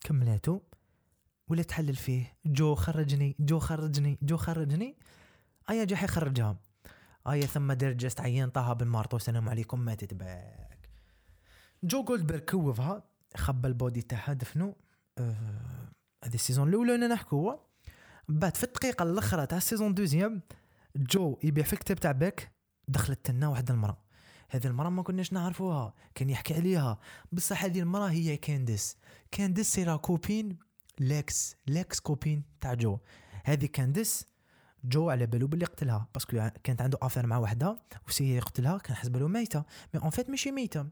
كملاتو. 0.00 0.60
ولا 1.48 1.62
تحلل 1.62 1.96
فيه. 1.96 2.36
جو 2.46 2.74
خرجني 2.74 3.36
جو 3.40 3.58
خرجني 3.58 4.18
جو 4.22 4.36
خرجني. 4.36 4.96
أيا 5.70 5.84
جا 5.84 5.96
حيخرجها 5.96 6.56
أيا 7.28 7.46
ثم 7.46 7.72
دار 7.72 7.92
geste 7.92 8.20
عيان 8.20 8.50
طاها 8.50 8.72
بال 8.72 8.82
marteau 8.82 9.16
السلام 9.16 9.48
عليكم 9.48 9.80
ماتت 9.80 10.14
باك 10.14 10.88
جو 11.84 12.04
جولدبرغ 12.04 12.38
كوفها 12.38 13.02
خبى 13.36 13.68
ال 13.68 13.75
body 13.75 14.02
تاعها 14.02 14.32
دفنو. 14.32 14.76
آه 15.18 15.92
هذه 16.24 16.34
ال 16.34 16.39
saison 16.39 16.68
الأولى 16.68 16.94
أنا 16.94 17.06
نحكوا 17.06 17.56
بعد 18.32 18.56
في 18.56 18.64
الدقيقة 18.64 19.02
الأخرى 19.02 19.46
تاع 19.46 19.58
ال 19.58 19.63
saison 19.63 19.94
deuxième 19.94 20.42
جو 20.96 21.38
يبيع 21.42 21.64
في 21.64 21.72
الكتاب 21.72 22.00
تاع 22.00 22.12
باك 22.12 22.52
دخلت 22.88 23.30
لنا 23.30 23.48
واحد 23.48 23.70
المرأة. 23.70 23.96
هذه 24.48 24.66
المرأة 24.66 24.90
ما 24.90 25.02
كناش 25.02 25.32
نعرفوها 25.32 25.94
كان 26.14 26.30
يحكي 26.30 26.54
عليها. 26.54 26.98
بصح 27.32 27.64
هذه 27.64 27.80
المرأة 27.80 28.10
هي 28.10 28.36
كانديس. 28.36 28.96
كانديس 29.30 29.72
c'est 29.72 29.84
la 29.84 29.96
copine 29.96 30.58
l'ex 30.98 31.56
l'ex 31.66 32.00
copine 32.00 32.42
تاع 32.60 32.74
جو. 32.74 32.98
هذه 33.44 33.66
كانديس 33.66 34.26
جو 34.84 35.10
على 35.10 35.26
بالو 35.26 35.46
باللي 35.46 35.64
قتلها 35.64 36.08
parce 36.14 36.37
que 36.37 36.50
كانت 36.64 36.82
عنده 36.82 36.98
affaire 37.02 37.26
مع 37.26 37.38
وحدة 37.38 37.78
وسي 38.08 38.36
يقتلها 38.36 38.78
كان 38.78 38.96
حسب 38.96 39.16
له 39.16 39.28
ميتة. 39.28 39.64
mais 39.94 40.00
en 40.00 40.10
fait 40.10 40.30
ماشي 40.30 40.50
ميتة. 40.50 40.86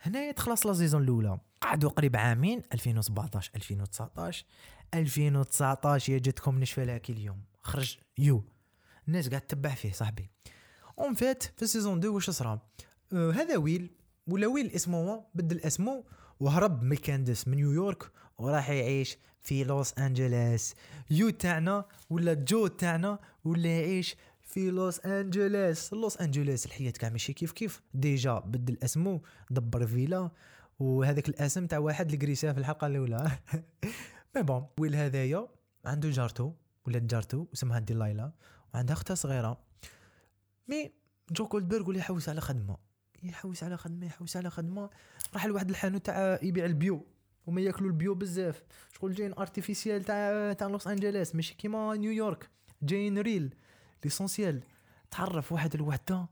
هنايا 0.00 0.32
تخلص 0.32 0.66
la 0.66 0.72
saison 0.72 1.02
الأولى. 1.02 1.38
قعدوا 1.60 1.90
قريب 1.90 2.16
عامين 2.16 2.62
2017 2.72 3.50
2019 3.56 4.44
2019 4.94 6.12
يا 6.12 6.18
جاتكم 6.18 6.58
نشفى 6.58 6.84
لها 6.84 6.98
كي 6.98 7.12
اليوم. 7.12 7.40
خرج. 7.62 7.98
يو. 8.18 8.44
الناس 9.08 9.28
قاعد 9.28 9.40
تتبع 9.40 9.74
فيه 9.74 9.92
صاحبي. 9.92 10.30
en 10.98 11.14
fait 11.14 11.42
في 11.42 11.62
ال 11.62 11.67
saison 11.67 11.98
2 11.98 12.14
واش 12.14 12.30
صرا؟ 12.30 12.60
آه 13.12 13.30
هذا 13.30 13.56
ويل 13.56 13.90
ولا 14.26 14.46
ويل 14.46 14.70
اسمه 14.70 15.24
بدل 15.34 15.60
اسمه 15.60 16.04
وهرب 16.40 16.82
من 16.82 16.96
كانديس 16.96 17.48
من 17.48 17.56
نيويورك 17.56 18.10
وراح 18.38 18.70
يعيش 18.70 19.18
في 19.42 19.64
لوس 19.64 19.98
انجلوس 19.98 20.74
يو 21.10 21.30
تاعنا 21.30 21.84
ولا 22.10 22.34
جو 22.34 22.66
تاعنا 22.66 23.18
ولا 23.44 23.68
يعيش 23.80 24.16
في 24.42 24.70
لوس 24.70 25.00
انجلوس 25.00 25.92
لوس 25.92 26.16
انجلوس 26.16 26.66
الحياة 26.66 26.90
كاع 26.90 27.08
ماشي 27.08 27.32
كيف 27.32 27.52
كيف. 27.52 27.82
déjà 27.94 28.38
بدل 28.38 28.78
اسمه 28.82 29.20
دبر 29.50 29.86
فيلا 29.86 30.30
وهذاك 30.78 31.28
الاسم 31.28 31.66
تاع 31.66 31.78
واحد 31.78 32.12
اللي 32.12 32.26
قريساه 32.26 32.52
في 32.52 32.58
الحلقة 32.58 32.86
الأولى. 32.86 33.30
mais 34.38 34.44
bon 34.44 34.66
ويل 34.78 34.96
هذايا؟ 34.96 35.48
عنده 35.84 36.10
جارتو 36.10 36.52
ولاد 36.86 37.06
جارتو 37.06 37.46
اسمها 37.54 37.78
ديلايلا 37.78 38.32
وعندها 38.74 38.94
أختها 38.94 39.14
صغيرة. 39.14 39.60
mais 40.68 40.92
جو 41.30 41.48
كولدبرغ 41.48 41.88
ولا 41.88 41.98
يحوس 41.98 42.28
على 42.28 42.40
خدمة. 42.40 42.76
يحوس 43.22 43.62
على 43.64 43.76
خدمة 43.76 44.06
يحوس 44.06 44.36
على 44.36 44.50
خدمة. 44.50 44.90
راح 45.34 45.46
لواحد 45.46 45.70
الحانوت 45.70 46.06
تاع 46.06 46.38
يبيع 46.42 46.64
ال 46.64 46.75
bio 46.75 47.06
وما 47.46 47.60
ياكلوا 47.60 47.90
ال 47.90 47.96
bio 47.96 48.14
بزاف. 48.14 48.62
شغل 48.92 49.14
جايين 49.14 49.32
artificiels 49.32 50.04
تاع 50.04 50.52
تاع 50.52 50.68
لوس 50.68 50.86
انجلوس 50.86 51.34
ماشي 51.34 51.54
كيما 51.54 51.94
نيويورك. 51.94 52.50
جايين 52.82 53.18
réels 53.18 53.54
l'essentiel 54.04 54.62
تعرف 55.10 55.52
واحد 55.52 55.74
الوحدة؟ 55.74 56.26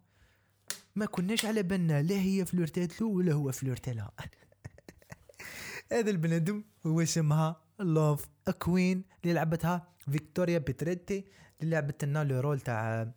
ما 0.97 1.07
كناش 1.07 1.45
على 1.45 1.63
بالنا 1.63 2.03
لا 2.03 2.17
هي 2.17 2.45
flirt 2.45 2.91
ات 2.91 3.01
له 3.01 3.07
ولا 3.07 3.33
هو 3.33 3.53
flirt 3.53 3.85
ا 3.85 3.91
لها 3.91 4.13
هذا 5.93 6.11
البنادم 6.11 6.65
هو 6.87 7.01
اسمها 7.01 7.66
لوف 7.81 8.29
كوين 8.59 9.05
اللي 9.23 9.35
لعبتها 9.35 9.89
فيكتوريا 10.11 10.59
بيدريتي 10.59 11.25
اللي 11.63 11.71
لعبت 11.71 12.05
لنا 12.05 12.25
le 12.25 12.41
rôle 12.41 12.61
تاع 12.61 13.13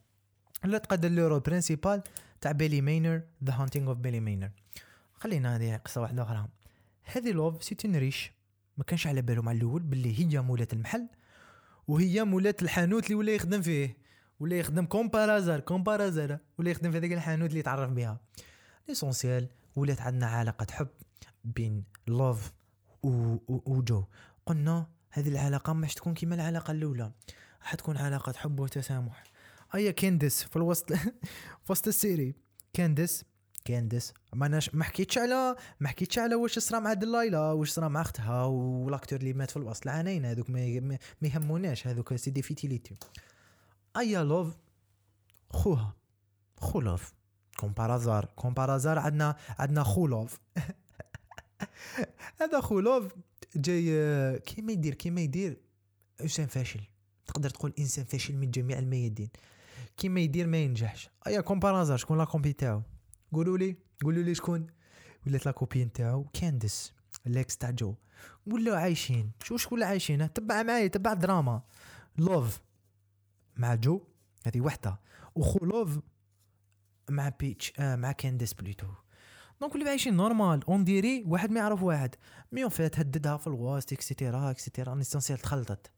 اللي 0.66 0.80
تقدر 0.80 1.10
le 1.10 1.28
rôle 1.28 1.40
principal 1.40 2.02
تاع 2.42 2.52
Bly 2.52 2.82
Manor 2.82 3.22
The 3.44 3.54
Haunting 3.54 3.90
of 3.90 3.98
Bly 3.98 4.20
Manor 4.20 4.50
خلينا 5.14 5.56
هذه 5.56 5.76
قصة 5.76 6.02
واحدة 6.02 6.24
أخرى. 6.24 6.48
هذه 7.04 7.32
لوف 7.32 7.64
c'est 7.64 7.84
une 7.84 7.96
riche 7.96 8.32
ما 8.78 8.84
كانش 8.84 9.08
على 9.08 9.22
بالهم 9.22 9.50
على 9.50 9.58
الأول 9.58 9.82
باللي 9.82 10.20
هي 10.20 10.42
مولات 10.42 10.74
المحل 10.74 11.08
وهي 11.88 12.24
مولات 12.24 12.62
الحانوت 12.62 13.04
اللي 13.04 13.16
ولا 13.16 13.32
يخدم 13.32 13.62
فيه 13.62 13.98
ولا 14.40 14.56
يخدم 14.60 14.86
كومبارازار 14.86 15.60
كومبارازار 15.60 16.38
ولا 16.58 16.72
يخدم 16.72 16.92
في 16.92 16.98
هذيك 16.98 17.14
الحانوت 17.14 17.50
اللي 17.50 17.62
تعرف 17.62 17.92
بها. 17.92 18.20
l'essentiel 18.88 19.48
ولات 19.76 20.02
عندنا 20.02 20.28
علاقة 20.28 20.68
حب 20.72 20.88
بين 21.44 21.84
لوف 22.08 22.52
وجو 23.04 24.04
قلنا 24.50 24.88
هذه 25.10 25.30
العلاقة 25.30 25.74
مش 25.74 25.94
تكون 25.94 26.14
كيما 26.14 26.36
العلاقة 26.36 26.72
الأولى. 26.72 27.12
حتكون 27.62 27.98
علاقة 27.98 28.34
حب 28.34 28.60
وتسامح. 28.60 29.24
هيا 29.72 29.92
كانديس 29.92 30.44
في 30.44 30.56
الوسط 30.56 30.94
في 31.64 31.72
وسط 31.72 31.88
ال 31.88 31.95
série. 31.95 32.36
كانديس 32.74 33.26
كانديس 33.66 34.14
ما 34.34 34.60
ما 34.74 34.84
حكيتش 34.84 35.18
على 35.18 35.56
ما 35.80 35.88
حكيتش 35.88 36.20
على 36.20 36.36
واش 36.36 36.60
صرا 36.60 36.80
مع 36.80 36.94
دلايلا 36.94 37.52
واش 37.52 37.70
صرا 37.70 37.88
مع 37.88 38.02
أختها 38.02 38.44
و 38.44 38.53
ال 38.53 38.63
acteur 38.63 39.20
اللي 39.20 39.34
مات 39.34 39.52
في 39.52 39.58
الوسط. 39.58 39.84
العانين 39.84 40.26
هذوك 40.26 40.50
ما 40.50 40.98
يهموناش 41.22 41.88
هذوك 41.88 42.16
c'est 42.16 42.32
des 42.32 42.42
futilités. 42.42 42.96
أيا 43.98 44.24
لوف 44.24 44.58
خوها. 45.50 45.96
خو 46.58 46.82
لوف. 46.82 47.14
كومبارازار 47.58 48.26
كومبارازار 48.36 49.00
عندنا 49.00 49.36
عندنا 49.60 49.84
خو 49.84 50.08
لوف. 50.08 50.40
هذا 52.42 52.62
خو 52.62 52.80
لوف 52.80 53.14
جاي 53.56 54.40
كيما 54.40 54.72
يدير 54.72 54.94
كيما 54.94 55.22
يدير 55.22 55.58
إنسان 56.22 56.48
فاشل. 56.48 56.82
تقدر 57.26 57.50
تقول 57.50 57.74
إنسان 57.80 58.06
فاشل 58.06 58.36
من 58.36 58.52
جميع 58.52 58.80
الميادين. 58.80 59.30
كيما 59.98 60.20
يدير 60.20 60.48
ما 60.48 60.58
ينجحش. 60.58 61.10
أيا 61.28 61.42
comme 61.42 61.62
par 61.62 61.74
hasard 61.74 61.98
شكون 61.98 62.18
la 62.18 62.26
copine 62.26 62.54
تاعو؟ 62.54 62.82
قولوا 63.34 63.58
لي 63.58 63.76
قولوا 64.04 64.24
لي 64.24 64.36
شكون 64.36 64.68
ولات 65.28 65.46
la 65.46 65.52
copine 65.52 65.92
تاعو 65.92 66.24
كاندس 66.34 66.94
ال 67.28 67.38
ex 67.38 67.58
تاع 67.58 67.70
جو 67.70 67.96
ولاو 68.46 68.76
عايشين. 68.76 69.32
شو 69.44 69.58
شكون 69.58 69.84
عايشين؟ 69.84 70.34
تبع 70.34 70.64
معايا 70.64 70.88
تبع 70.88 71.14
دراما 71.14 71.62
لوف 72.18 72.60
مع 73.58 73.76
جو 73.76 74.02
هذه 74.46 74.62
وحدة. 74.62 75.00
وخو 75.36 75.66
لوف 75.66 76.00
مع 77.10 77.30
بيتش 77.30 77.74
آه 77.80 77.96
مع 77.96 78.12
كانديس 78.12 78.54
plutôt 78.54 78.88
donc 79.62 79.76
اللي 79.76 79.90
عايشين 79.90 80.14
normal 80.14 80.64
on 80.68 80.84
dirait 80.84 81.24
واحد 81.28 81.52
ما 81.52 81.60
يعرف 81.60 81.84
واحد. 81.84 82.16
mais 82.52 82.64
en 82.64 82.70
fait 82.70 83.00
هددها 83.00 83.38
في 83.38 83.48
الوسط 83.48 83.94
et 83.94 84.08
cetera 84.08 84.52
et 84.52 84.63
cetera 84.63 84.96
l'essentiel 84.96 85.40
تخلطت. 85.40 85.92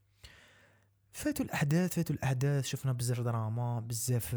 فاتوا 1.12 1.46
الأحداث 1.46 1.94
فاتوا 1.94 2.16
الأحداث 2.16 2.66
شفنا 2.66 2.92
بزاف 2.92 3.20
دراما 3.20 3.80
بزاف 3.80 4.36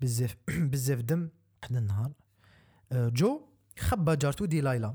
بزاف 0.00 0.36
بزاف 0.72 1.00
دم. 1.00 1.28
واحد 1.62 1.76
النهار. 1.76 2.12
آه، 2.92 3.08
جو 3.08 3.40
خبى 3.78 4.16
جارتو 4.16 4.44
دي 4.44 4.60
لايلا. 4.60 4.94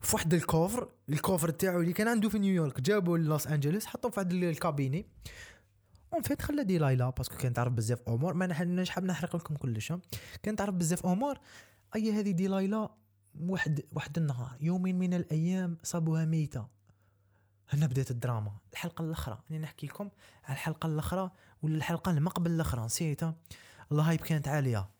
في 0.00 0.16
واحد 0.16 0.34
ال 0.34 0.42
coffre 0.42 0.88
ال 1.08 1.14
coffre 1.14 1.50
تاعو 1.50 1.80
اللي 1.80 1.92
كان 1.92 2.08
عنده 2.08 2.28
في 2.28 2.38
نيويورك 2.38 2.80
جابو 2.80 3.16
لوس 3.16 3.46
أنجلوس 3.46 3.86
حطوه 3.86 4.10
في 4.10 4.20
واحد 4.20 4.32
ال 4.32 4.40
cabinet. 4.40 5.06
en 6.14 6.22
fait 6.22 6.42
خلى 6.42 6.64
دي 6.64 6.78
لايلا 6.78 7.10
parce 7.10 7.26
que 7.26 7.36
كانت 7.36 7.56
تعرف 7.56 7.72
بزاف 7.72 8.02
أمور. 8.08 8.34
ما 8.34 8.46
نحنش 8.46 8.90
حاب 8.90 9.04
نحرق 9.04 9.36
لكم 9.36 9.56
كلش 9.56 9.92
كانت 10.42 10.58
تعرف 10.58 10.74
بزاف 10.74 11.06
أمور. 11.06 11.38
أي 11.94 12.12
هذه 12.12 12.30
دي 12.30 12.48
لايلا 12.48 12.90
واحد 13.40 13.84
واحد 13.92 14.18
النهار. 14.18 14.56
يومين 14.60 14.98
من 14.98 15.14
الأيام 15.14 15.78
صابوها 15.82 16.24
ميتة. 16.24 16.66
هنا 17.68 17.86
بدأت 17.86 18.10
الدراما. 18.10 18.58
الحلقة 18.72 19.04
الأخرى. 19.04 19.42
أنا 19.50 19.58
نحكي 19.58 19.86
لكم 19.86 20.10
على 20.44 20.52
الحلقة 20.54 20.86
الأخرى 20.86 21.30
ولا 21.62 21.76
الحلقة 21.76 22.10
اللي 22.10 22.30
قبل 22.30 22.50
الأخرى. 22.50 22.84
نسيتها؟ 22.84 23.34
ال 23.92 23.98
hype 23.98 24.20
كانت 24.20 24.48
عالية. 24.48 24.90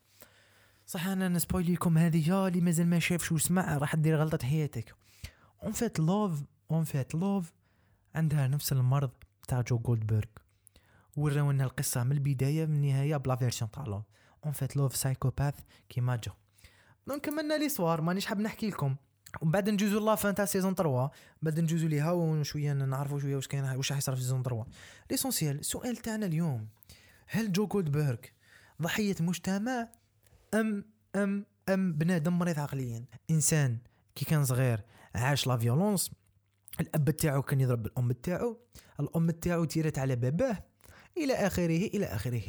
صح 0.85 1.07
أنا 1.07 1.29
ن 1.29 1.35
spoiler 1.35 1.73
لكم 1.73 1.97
هذه. 1.97 2.47
اللي 2.47 2.61
مازال 2.61 2.87
ما 2.87 2.99
شافش 2.99 3.31
وسمع 3.31 3.77
راح 3.77 3.95
دير 3.95 4.15
غلطة 4.15 4.47
حياتك. 4.47 4.95
en 5.63 5.71
fait 5.71 5.99
لوف 5.99 6.43
en 6.71 6.83
fait 6.83 7.15
لوف 7.15 7.53
عندها 8.15 8.47
نفس 8.47 8.71
المرض 8.71 9.11
تاع 9.47 9.61
جو 9.61 9.77
جولدبرغ 9.77 10.29
وراونا 11.15 11.63
القصة 11.63 12.03
من 12.03 12.11
البداية 12.11 12.65
من 12.65 12.75
النهاية 12.75 13.17
ب 13.17 13.23
la 13.23 13.35
version 13.35 13.71
تاع 13.71 13.83
لوف 13.83 14.03
en 14.45 14.53
fait 14.53 14.77
لوف 14.77 14.95
psychopathe 14.95 15.55
كيما 15.89 16.15
جو. 16.15 16.31
donc 17.07 17.21
كملنا 17.25 17.53
l'histoire 17.57 18.01
مانيش 18.01 18.25
حاب 18.25 18.39
نحكي 18.39 18.69
لكم. 18.69 18.95
ومن 19.41 19.51
بعد 19.51 19.69
نجوزو 19.69 20.05
la 20.05 20.15
fin 20.15 20.35
تاع 20.35 20.45
saison 20.45 20.75
3 20.75 21.09
بعد 21.41 21.59
نجوزو 21.59 21.87
ليها 21.87 22.11
وشويه 22.11 22.73
نعرفوا 22.73 23.19
شوية 23.19 23.35
واش 23.35 23.47
كاين 23.47 23.63
واش 23.63 23.91
راح 23.91 23.97
يصرا 23.97 24.15
في 24.15 24.21
saison 24.21 24.43
3 24.43 24.65
l'essentiel 25.11 25.59
السؤال 25.59 25.97
تاعنا 25.97 26.25
اليوم 26.25 26.67
هل 27.27 27.51
جو 27.51 27.67
جولدبرغ 27.67 28.17
ضحية 28.81 29.15
مجتمع 29.19 29.89
أم 30.53 30.85
أم 31.15 31.45
أم 31.69 31.93
بنادم 31.93 32.39
مريض 32.39 32.59
عقليا؟ 32.59 33.05
إنسان 33.29 33.77
كي 34.15 34.25
كان 34.25 34.45
صغير 34.45 34.81
عاش 35.15 35.47
la 35.47 35.57
violence 35.57 36.11
الأب 36.79 37.09
تاعو 37.09 37.41
كان 37.41 37.61
يضرب 37.61 37.85
الام 37.85 38.11
تاعو 38.11 38.57
الأم 38.99 39.29
تاعو 39.31 39.65
tir 39.65 39.90
ات 39.90 39.99
على 39.99 40.15
باباه 40.15 40.63
إلى 41.17 41.33
آخره 41.33 41.87
إلى 41.87 42.05
آخره. 42.05 42.43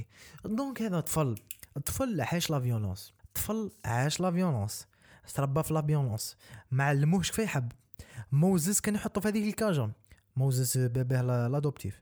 donc 0.45 0.83
هذا 0.83 1.01
طفل 1.01 1.35
طفل 1.85 2.21
عاش 2.21 2.51
la 2.51 2.61
violence. 2.61 3.16
طفل 3.37 3.71
عاش 3.85 4.21
la 4.21 4.31
violence. 4.31 4.87
تربى 5.35 5.63
في 5.63 5.75
la 5.75 5.83
violence. 5.83 6.37
ما 6.71 6.85
علموهش 6.85 7.31
كيف 7.31 7.39
يحب. 7.39 7.73
موزس 8.33 8.81
كان 8.81 8.95
يحطو 8.95 9.21
في 9.21 9.29
هذيك 9.29 9.49
الكاجون. 9.49 9.93
موزس 10.37 10.79
باباه 10.79 11.49
l'adoptif 11.49 12.01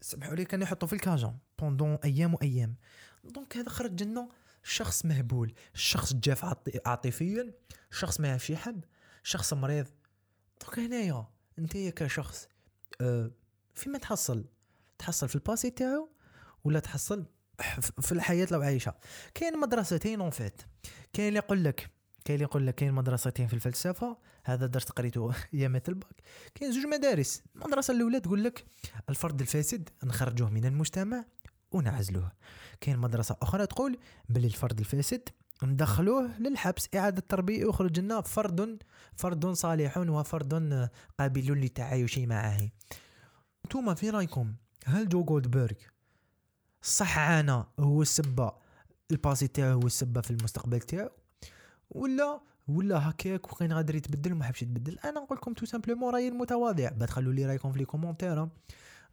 سمحوا 0.00 0.34
لي 0.34 0.44
كان 0.44 0.62
يحطو 0.62 0.86
في 0.86 0.92
الكاجون 0.92 1.38
pendant 1.58 1.98
أيام 2.04 2.34
وأيام. 2.34 2.76
donc 3.24 3.56
هذا 3.56 3.68
خرج 3.68 4.02
لنا 4.02 4.28
شخص 4.62 5.04
مهبول. 5.04 5.54
شخص 5.74 6.14
جاف 6.14 6.44
عاطفيا. 6.86 7.52
شخص 7.90 8.20
ما 8.20 8.28
يعرفش 8.28 8.50
يحب. 8.50 8.84
شخص 9.22 9.52
مريض. 9.52 9.86
donc 10.62 10.78
هنايا 10.78 11.26
انت 11.58 11.76
كشخص 11.76 12.48
أه 13.00 13.30
فيما 13.74 13.98
تحصل؟ 13.98 14.44
تحصل 14.98 15.28
في 15.28 15.34
ال 15.34 15.40
passé 15.40 15.70
تاعو 15.70 16.10
ولا 16.64 16.80
تحصل 16.80 17.26
في 18.00 18.12
الحياة 18.12 18.46
اللي 18.50 18.62
عايشها. 18.62 18.94
كاين 19.34 19.60
مدرستين 19.60 20.20
en 20.20 20.30
fait. 20.30 20.62
كاين 21.12 21.28
اللي 21.28 21.38
يقول 21.38 21.64
لك 21.64 21.90
كاين 22.24 22.34
اللي 22.34 22.44
يقول 22.44 22.66
لك 22.66 22.74
كاين 22.74 22.92
مدرستين 22.92 23.46
في 23.46 23.54
الفلسفة 23.54 24.18
هذا 24.44 24.66
درس 24.66 24.84
قريته 24.84 25.32
ايامات 25.54 25.88
الباك 25.88 26.14
كاين 26.54 26.72
زوج 26.72 26.86
مدارس. 26.86 27.42
المدرسة 27.56 27.94
الأولى 27.94 28.20
تقول 28.20 28.44
لك 28.44 28.64
الفرد 29.08 29.40
الفاسد 29.40 29.88
نخرجوه 30.04 30.50
من 30.50 30.64
المجتمع 30.64 31.24
ونعزلوه. 31.72 32.32
كاين 32.80 32.98
مدرسة 32.98 33.36
أخرى 33.42 33.66
تقول 33.66 33.98
بلي 34.28 34.46
الفرد 34.46 34.78
الفاسد 34.78 35.28
ندخلوه 35.62 36.40
للحبس 36.40 36.88
إعادة 36.94 37.22
تربية 37.28 37.68
يخرج 37.68 38.00
لنا 38.00 38.20
فرد 38.20 38.82
فرد 39.16 39.46
صالح 39.46 39.98
وفرد 39.98 40.88
قابل 41.18 41.52
للتعايش 41.52 42.18
معه. 42.18 42.70
انتوما 43.64 43.94
في 43.94 44.10
رأيكم 44.10 44.54
هل 44.84 45.08
جو 45.08 45.24
جولدبرغ 45.24 45.76
صح 46.86 47.18
عانى 47.18 47.64
هو 47.80 48.02
السبة 48.02 48.52
ال 49.10 49.16
passé 49.16 49.48
تاعو 49.48 49.80
هو 49.80 49.86
السبة 49.86 50.20
في 50.20 50.30
المستقبل 50.30 50.80
تاعو. 50.80 51.10
ولا 51.90 52.40
ولا 52.68 53.10
هكاك 53.10 53.52
وكان 53.52 53.72
غادر 53.72 53.94
يتبدل 53.94 54.32
وما 54.32 54.44
حبش 54.44 54.62
يتبدل. 54.62 54.98
أنا 54.98 55.20
نقول 55.20 55.38
لكم 55.38 55.52
tout 55.52 55.66
simplement 55.66 56.14
رأيي 56.14 56.28
المتواضع. 56.28 56.88
بعد 56.88 57.10
خلوا 57.10 57.32
لي 57.32 57.46
رأيكم 57.46 57.72
في 57.72 57.78
les 57.78 57.84
commentaires 57.84 58.48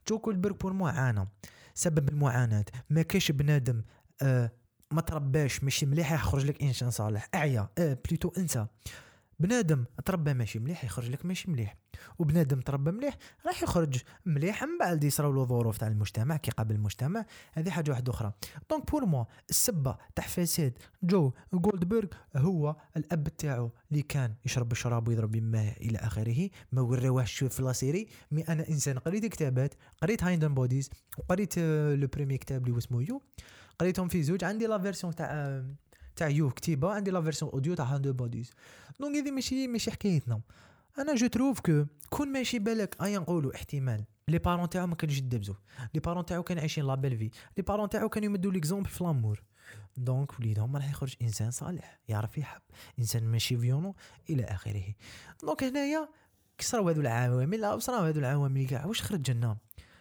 جو 0.07 0.17
جولدبرغ 0.17 0.53
pour 0.53 0.73
moi 0.73 0.87
عانى 0.87 1.27
سبب 1.73 2.09
المعاناة. 2.09 2.65
ما 2.89 3.01
كاش 3.01 3.31
بنادم 3.31 3.83
آه 4.21 4.51
ما 4.91 5.01
ترباش 5.01 5.63
ماشي 5.63 5.85
مليح 5.85 6.11
يخرج 6.11 6.45
لك 6.45 6.63
إنسان 6.63 6.91
صالح. 6.91 7.29
أعيا 7.35 7.69
آه 7.77 7.97
plutôt 8.07 8.31
انسى 8.37 8.65
بنادم 9.41 9.85
تربى 10.05 10.33
ماشي 10.33 10.59
مليح 10.59 10.83
يخرج 10.83 11.09
لك 11.09 11.25
ماشي 11.25 11.51
مليح. 11.51 11.77
وبنادم 12.19 12.59
تربى 12.61 12.91
مليح 12.91 13.17
راح 13.45 13.63
يخرج 13.63 14.01
مليح 14.25 14.63
من 14.63 14.77
بعد 14.79 15.03
يصراو 15.03 15.31
له 15.31 15.45
ظروف 15.45 15.77
تاع 15.77 15.87
المجتمع 15.87 16.37
كي 16.37 16.51
قابل 16.51 16.75
المجتمع. 16.75 17.25
هذه 17.53 17.69
حاجة 17.69 17.91
واحدة 17.91 18.11
أخرى. 18.11 18.33
donc 18.69 18.91
pour 18.91 19.05
moi 19.05 19.25
السبة 19.49 19.97
تاع 20.15 20.25
فساد 20.25 20.77
جو 21.03 21.31
جولدبرغ 21.53 22.07
هو 22.35 22.75
الأب 22.97 23.37
تاعو 23.37 23.71
اللي 23.91 24.01
كان 24.01 24.35
يشرب 24.45 24.71
الشراب 24.71 25.07
ويضرب 25.07 25.35
يماه 25.35 25.71
إلى 25.71 25.97
آخره. 25.97 26.49
ما 26.71 26.81
وراوهش 26.81 27.43
في 27.43 27.63
la 27.63 27.76
série 27.76 28.07
mais 28.31 28.41
أنا 28.41 28.69
إنسان 28.69 28.99
قريت 28.99 29.25
كتابات 29.25 29.73
قريت 30.01 30.23
Hidden 30.23 30.53
Bodies 30.53 30.89
وقريت 31.17 31.59
le 31.59 32.07
premier 32.07 32.37
كتاب 32.37 32.67
اللي 32.67 32.77
اسمه 32.77 33.01
You 33.03 33.21
قريتهم 33.79 34.07
في 34.07 34.23
زوج. 34.23 34.43
عندي 34.43 34.67
la 34.67 34.79
version 34.79 35.15
تاع 35.15 35.63
تاع 36.21 36.29
You 36.29 36.49
كتيبه 36.49 36.91
عندي 36.91 37.11
la 37.11 37.21
version 37.21 37.51
audio 37.51 37.73
تاع 37.73 37.85
Hidden 37.85 38.13
Bodies 38.13 38.51
donc 38.99 39.15
هذه 39.15 39.31
ماشي 39.31 39.67
ماشي 39.67 39.91
حكايتنا 39.91 40.41
أنا 40.99 41.15
je 41.15 41.27
trouve 41.27 41.59
que 41.59 41.85
quand 42.09 42.27
ماشي 42.27 42.59
بالك 42.59 43.01
ايا 43.01 43.19
نقولوا 43.19 43.55
احتمال. 43.55 44.05
les 44.27 44.39
parents 44.39 44.69
تاعو 44.69 44.87
ما 44.87 44.95
كانوش 44.95 45.17
يدبزو 45.17 45.53
les 45.93 45.99
parents 45.99 46.25
تاعو 46.25 46.43
كانوا 46.43 46.61
عايشين 46.61 46.85
la 46.85 46.95
belle 46.95 47.17
vie 47.17 47.29
les 47.57 47.63
parents 47.63 47.89
تاعو 47.89 48.09
كانوا 48.09 48.29
يمدوا 48.29 48.51
l'exemple 48.51 48.89
في 48.89 49.03
l'amour 49.03 49.43
donc 49.97 50.39
وليدهم 50.39 50.75
راح 50.75 50.89
يخرج 50.89 51.15
انسان 51.21 51.51
صالح. 51.51 51.99
يعرف 52.07 52.37
يحب 52.37 52.61
انسان 52.99 53.23
ماشي 53.23 53.57
violent 53.57 53.95
إلى 54.29 54.43
آخره. 54.43 54.93
donc 55.43 55.63
هنايا 55.63 56.09
كسروا 56.57 56.91
هذو 56.91 57.01
العوامل 57.01 57.63
آو 57.63 57.79
صراو 57.79 58.03
هذو 58.03 58.19
العوامل 58.19 58.67
كاع 58.67 58.85
واش 58.85 59.01
خرج 59.01 59.31
لنا 59.31 59.57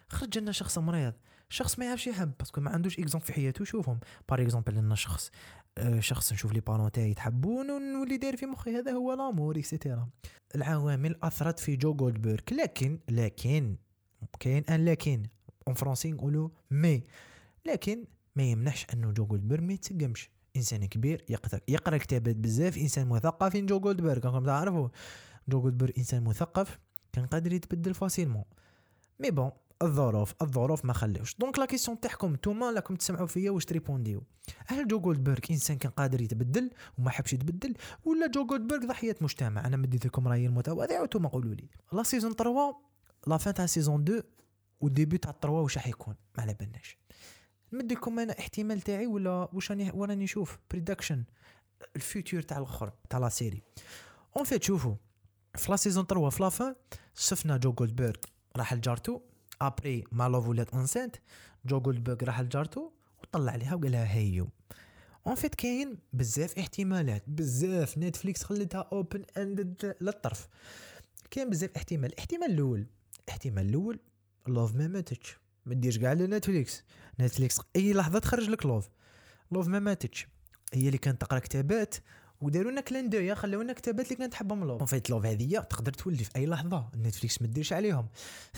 خرج 0.08 0.38
لنا 0.38 0.52
شخص 0.52 0.78
مريض 0.78 1.14
شخص 1.50 1.78
ما 1.78 1.84
يعرفش 1.84 2.06
يحب 2.06 2.32
parce 2.38 2.52
que 2.52 2.60
ما 2.60 2.70
عندوش 2.70 2.98
exemple 2.98 3.26
في 3.26 3.32
حياته 3.32 3.64
شوفهم. 3.64 4.00
par 4.28 4.42
exemple 4.42 4.74
لنا 4.74 4.94
شخص 4.94 5.30
آه 5.78 6.00
شخص 6.00 6.32
نشوف 6.32 6.52
les 6.52 6.60
parents 6.60 6.92
تاعي 6.92 7.10
يتحبون 7.10 7.70
ونولي 7.70 8.16
داير 8.16 8.36
في 8.36 8.46
مخي 8.46 8.76
هذا 8.76 8.92
هو 8.92 9.12
l'amour 9.12 9.58
et 9.58 9.71
cetera 9.71 10.08
العوامل 10.54 11.16
أثرت 11.22 11.58
في 11.58 11.76
جو 11.76 11.94
جولدبرغ 11.94 12.40
لكن 12.52 12.98
لكن 13.08 13.76
كاين 14.40 14.64
أن 14.64 14.84
لكن. 14.84 15.22
en 15.68 15.74
français 15.74 16.12
نقولوا 16.12 16.48
mais 16.70 17.04
لكن 17.66 18.04
ما 18.36 18.42
يمنحش 18.42 18.86
أنه 18.94 19.12
جو 19.12 19.26
جولدبرغ 19.26 19.60
ما 19.60 19.72
يتسقمش. 19.72 20.30
إنسان 20.56 20.84
كبير 20.84 21.24
يقرا 21.28 21.60
يقرأ 21.68 21.96
كتابات 21.96 22.36
بزاف 22.36 22.78
إنسان 22.78 23.08
مثقف 23.08 23.56
جو 23.56 23.80
جولدبرغ 23.80 24.26
راكم 24.26 24.44
تعرفوا 24.44 24.88
جو 25.48 25.60
جولدبرغ 25.60 25.90
إنسان 25.98 26.24
مثقف 26.24 26.78
كان 27.12 27.26
قادر 27.26 27.52
يتبدل 27.52 27.94
facilement 27.94 28.44
mais 29.20 29.30
bon 29.30 29.50
الظروف 29.82 30.34
الظروف 30.42 30.84
ما 30.84 30.92
خليوش. 30.92 31.36
donc 31.36 31.58
la 31.58 31.66
question 31.66 32.00
تاعكم 32.00 32.32
نتوما 32.32 32.70
راكم 32.70 32.96
تسمعوا 32.96 33.26
فيا 33.26 33.50
واش 33.50 33.64
تريبونديو. 33.64 34.22
هل 34.66 34.88
جو 34.88 35.00
جولدبرغ 35.00 35.38
إنسان 35.50 35.78
كان 35.78 35.92
قادر 35.92 36.20
يتبدل 36.20 36.70
وما 36.98 37.10
حبش 37.10 37.32
يتبدل؟ 37.32 37.74
ولا 38.04 38.26
جو 38.26 38.46
جولدبرغ 38.46 38.86
ضحية 38.86 39.16
مجتمع؟ 39.20 39.66
أنا 39.66 39.76
مديت 39.76 40.06
لكم 40.06 40.28
رأيي 40.28 40.46
المتواضع 40.46 41.00
وأنتم 41.00 41.26
قولوا 41.26 41.54
لي. 41.54 41.68
la 41.92 42.02
saison 42.02 42.32
3 42.32 42.76
la 43.26 43.36
fin 43.36 43.54
تاع 43.54 43.66
saison 43.66 44.02
2 44.02 44.22
وال 44.80 44.91
début 44.91 45.18
تاع 45.18 45.32
3 45.32 45.50
واش 45.50 45.76
راح 45.76 45.86
يكون؟ 45.86 46.14
ما 46.36 46.42
على 46.42 46.54
بالناش. 46.54 46.98
نمد 47.72 47.92
لكم 47.92 48.18
أنا 48.18 48.38
احتمال 48.38 48.80
تاعي 48.80 49.06
ولا 49.06 49.48
واش 49.52 49.70
راني 49.70 49.90
وأنا 49.90 50.14
نشوف؟ 50.14 50.58
prediction 50.70 51.24
ال 51.96 52.03
future 52.03 52.42
تاع 52.42 52.58
الأخر 52.58 52.92
تاع 53.10 53.18
la 53.18 53.28
série 53.28 53.62
en 54.36 54.44
fait 54.44 54.62
شوفوا 54.62 54.94
في 55.54 55.70
la 55.70 55.76
saison 55.76 56.06
3 56.06 56.28
في 56.28 56.42
la 56.42 56.55
fin 56.55 56.74
شفنا 57.14 57.56
جو 57.56 57.72
جولدبرغ 57.72 58.16
راح 58.56 58.74
لجارتو. 58.74 59.20
après 59.60 60.04
ما 60.12 60.28
لوف 60.28 60.48
ولات 60.48 60.74
enceinte 60.74 61.16
جو 61.66 61.80
جولدبرغ 61.80 62.24
راح 62.24 62.40
لجارتو 62.40 62.90
وطلع 63.22 63.52
عليها 63.52 63.74
وقال 63.74 63.92
لها 63.92 64.14
hey 64.14 64.29
you. 64.29 64.48
en 65.26 65.34
fait 65.34 65.54
كاين 65.54 65.98
بزاف 66.12 66.58
احتمالات 66.58 67.24
بزاف 67.26 67.98
نتفليكس 67.98 68.42
خلتها 68.42 68.88
open 68.92 69.24
ended 69.36 69.96
للطرف. 70.00 70.48
كاين 71.30 71.50
بزاف 71.50 71.70
احتمال. 71.76 72.12
الاحتمال 72.12 72.50
الأول 72.50 72.86
الاحتمال 73.24 73.68
الأول 73.68 74.00
لوف 74.48 74.74
ما 74.74 74.88
ماتتش. 74.88 75.38
ما 75.66 75.74
ديرش 75.74 75.98
كاع 75.98 76.12
لنتفليكس 76.12 76.84
نتفليكس 77.20 77.60
أي 77.76 77.92
لحظة 77.92 78.18
تخرج 78.18 78.50
لك 78.50 78.66
لوف. 78.66 78.88
لوف 79.52 79.68
ما 79.68 79.78
ماتتش. 79.78 80.28
هي 80.74 80.86
اللي 80.86 80.98
كانت 80.98 81.20
تقرا 81.20 81.38
كتابات 81.38 81.94
وداروا 82.40 82.70
لنا 82.70 82.80
clin 82.80 83.08
d'œil 83.08 83.34
خلاو 83.34 83.62
لنا 83.62 83.72
كتابات 83.72 84.06
اللي 84.06 84.16
كانت 84.16 84.32
تحبهم 84.32 84.64
لوف 84.64 84.82
فايت 84.82 85.10
لوف 85.10 85.26
هذيا 85.26 85.60
تقدر 85.60 85.92
تولي 85.92 86.24
في 86.24 86.30
أي 86.36 86.46
لحظة. 86.46 86.90
نتفليكس 86.96 87.42
ما 87.42 87.48
ديرش 87.48 87.72
عليهم. 87.72 88.08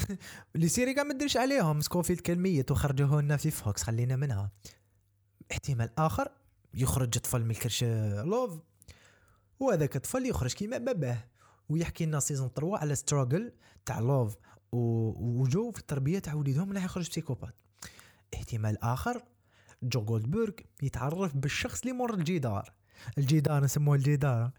les 0.55 0.69
séries 0.69 0.95
كاع 0.95 1.05
ما 1.05 1.15
ديرش 1.15 1.37
عليهم. 1.37 1.81
سكوفيلد 1.81 2.21
كان 2.21 2.39
ميت 2.39 2.71
وخرجوه 2.71 3.21
لنا 3.21 3.37
في 3.37 3.51
فوكس 3.51 3.83
خلينا 3.83 4.17
منها. 4.17 4.51
احتمال 5.53 5.91
آخر 5.99 6.29
يخرج 6.75 7.19
طفل 7.19 7.45
من 7.45 7.51
الكرش 7.51 7.85
لوف 8.25 8.61
وهذاك 9.61 9.97
الطفل 9.97 10.27
يخرج 10.27 10.53
كيما 10.53 10.79
باباه. 10.79 11.25
ويحكي 11.69 12.07
لنا 12.07 12.21
saison 12.21 12.51
3 12.57 12.77
على 12.77 12.95
struggle 12.95 13.53
تاع 13.87 14.01
لوف 14.01 14.37
وجو 14.73 15.71
في 15.71 15.79
التربية 15.79 16.19
تاع 16.19 16.35
وليدهم 16.35 16.73
راح 16.73 16.85
يخرج 16.85 17.11
psychopathe 17.11 17.55
احتمال 18.35 18.83
آخر 18.85 19.23
جو 19.83 20.05
جولدبرغ 20.05 20.53
يتعرف 20.83 21.37
بالشخص 21.37 21.81
اللي 21.81 21.93
مور 21.93 22.15
الجدار. 22.15 22.73
الجدار 23.19 23.65
نسموه 23.65 23.97
الجدار 23.97 24.51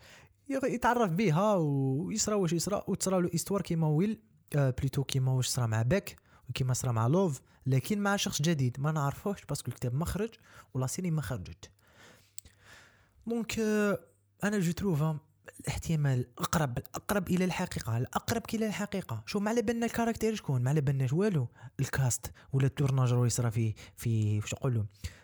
يتعرف 0.49 1.11
بها 1.11 1.55
ويصرى 1.55 2.35
واش 2.35 2.53
يصرى 2.53 2.83
وتصرى 2.87 3.21
له 3.21 3.29
histoire 3.35 3.61
كيما 3.61 3.87
ويل 3.87 4.19
آه 4.55 4.69
بليتو 4.79 5.03
كيما 5.03 5.31
واش 5.31 5.47
صرا 5.47 5.65
مع 5.65 5.81
باك 5.81 6.15
وكيما 6.49 6.73
صرا 6.73 6.91
مع 6.91 7.07
لوف 7.07 7.41
لكن 7.65 7.99
مع 8.01 8.15
شخص 8.15 8.41
جديد. 8.41 8.79
ما 8.79 8.91
نعرفوش 8.91 9.45
parce 9.45 9.62
que 9.62 9.71
الكتاب 9.71 9.93
ما 9.95 10.05
خرج 10.05 10.29
و 10.73 10.78
la 10.78 10.87
série 10.87 11.11
ما 11.11 11.21
خرجت. 11.21 11.71
donc 13.27 13.59
آه 13.59 13.99
أنا 14.43 14.59
je 14.59 14.71
trouve 14.71 15.03
الاحتمال 15.59 16.27
أقرب 16.37 16.77
أقرب 16.95 17.29
إلى 17.29 17.45
الحقيقة. 17.45 17.97
الأقرب 17.97 18.43
إلى 18.53 18.67
الحقيقة. 18.67 19.23
شو 19.25 19.39
ما 19.39 19.49
على 19.49 19.61
بالنا 19.61 19.85
ال 19.85 19.90
caractère 19.90 20.35
شكون 20.35 20.63
ما 20.63 20.69
على 20.69 20.81
بالناش 20.81 21.13
والو. 21.13 21.47
ال 21.79 21.90
cast 21.90 22.31
ولا 22.53 22.65
ال 22.65 22.71
tournage 22.71 23.13
راه 23.13 23.25
يصرى 23.25 23.51
في 23.51 23.73
في 23.97 24.39
واش 24.39 24.53
نقولوا؟ 24.53 24.83
آه 24.83 25.22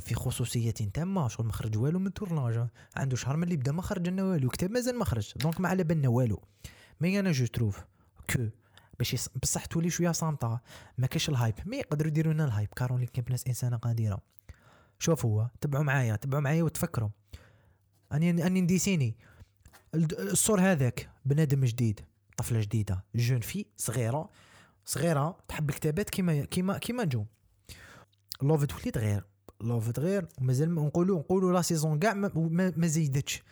في 0.00 0.14
خصوصية 0.14 0.70
تامة 0.70 1.28
شغل 1.28 1.46
ما 1.46 1.52
خرج 1.52 1.78
والو 1.78 1.98
من 1.98 2.06
ال 2.06 2.12
tournage. 2.12 2.68
عنده 2.96 3.16
شهر 3.16 3.36
من 3.36 3.44
اللي 3.44 3.56
بدا 3.56 3.72
ما 3.72 3.82
خرج 3.82 4.08
لنا 4.08 4.22
والو 4.22 4.48
كتاب 4.48 4.70
مازال 4.70 4.96
ما 4.98 5.04
خرج 5.04 5.32
donc 5.36 5.60
ما 5.60 5.68
على 5.68 5.84
بالنا 5.84 6.08
والو. 6.08 6.42
mais 7.00 7.20
أنا 7.20 7.32
je 7.32 7.46
trouve 7.46 7.84
que 8.30 8.48
باش. 8.98 9.28
بصح 9.42 9.64
تولي 9.64 9.90
شوية 9.90 10.12
صامتة. 10.12 10.60
ما 10.98 11.06
كاش 11.06 11.28
ال 11.28 11.33
hype 11.33 11.54
mais 11.66 11.76
يقدروا 11.76 12.08
يديروا 12.10 12.32
لنا 12.32 12.44
ال 12.44 12.49
hype 12.49 12.68
كارون 12.68 13.06
كاين 13.06 13.26
ناس 13.30 13.46
انسانه 13.46 13.76
قادره 13.76 14.22
شوف 14.98 15.24
هو 15.24 15.50
تبعوا 15.60 15.84
معايا 15.84 16.16
تبعوا 16.16 16.42
معايا 16.42 16.62
وتفكروا. 16.62 17.08
أني 18.12 18.46
أني 18.46 18.60
نديسيني. 18.60 19.16
الصور 19.94 20.60
هذاك 20.60 21.10
بنادم 21.24 21.64
جديد 21.64 22.00
طفلة 22.36 22.60
جديدة 22.60 23.04
جون 23.14 23.40
في 23.40 23.66
صغيرة. 23.76 24.30
صغيرة 24.84 25.38
تحب 25.48 25.70
الكتابات 25.70 26.10
كيما 26.10 26.44
كيما 26.44 26.78
كيما 26.78 27.04
جو. 27.04 27.24
لوف 28.42 28.64
تولي 28.64 28.90
تغير. 28.90 29.29
لوف 29.60 29.90
تغير 29.90 30.26
ومازال 30.38 30.74
نقولوا 30.74 31.18
نقولوا 31.18 31.52
لا 31.52 31.62
سيزون 31.62 31.98
كاع 31.98 32.14
ما, 32.14 32.86
زيدتش 32.86 33.42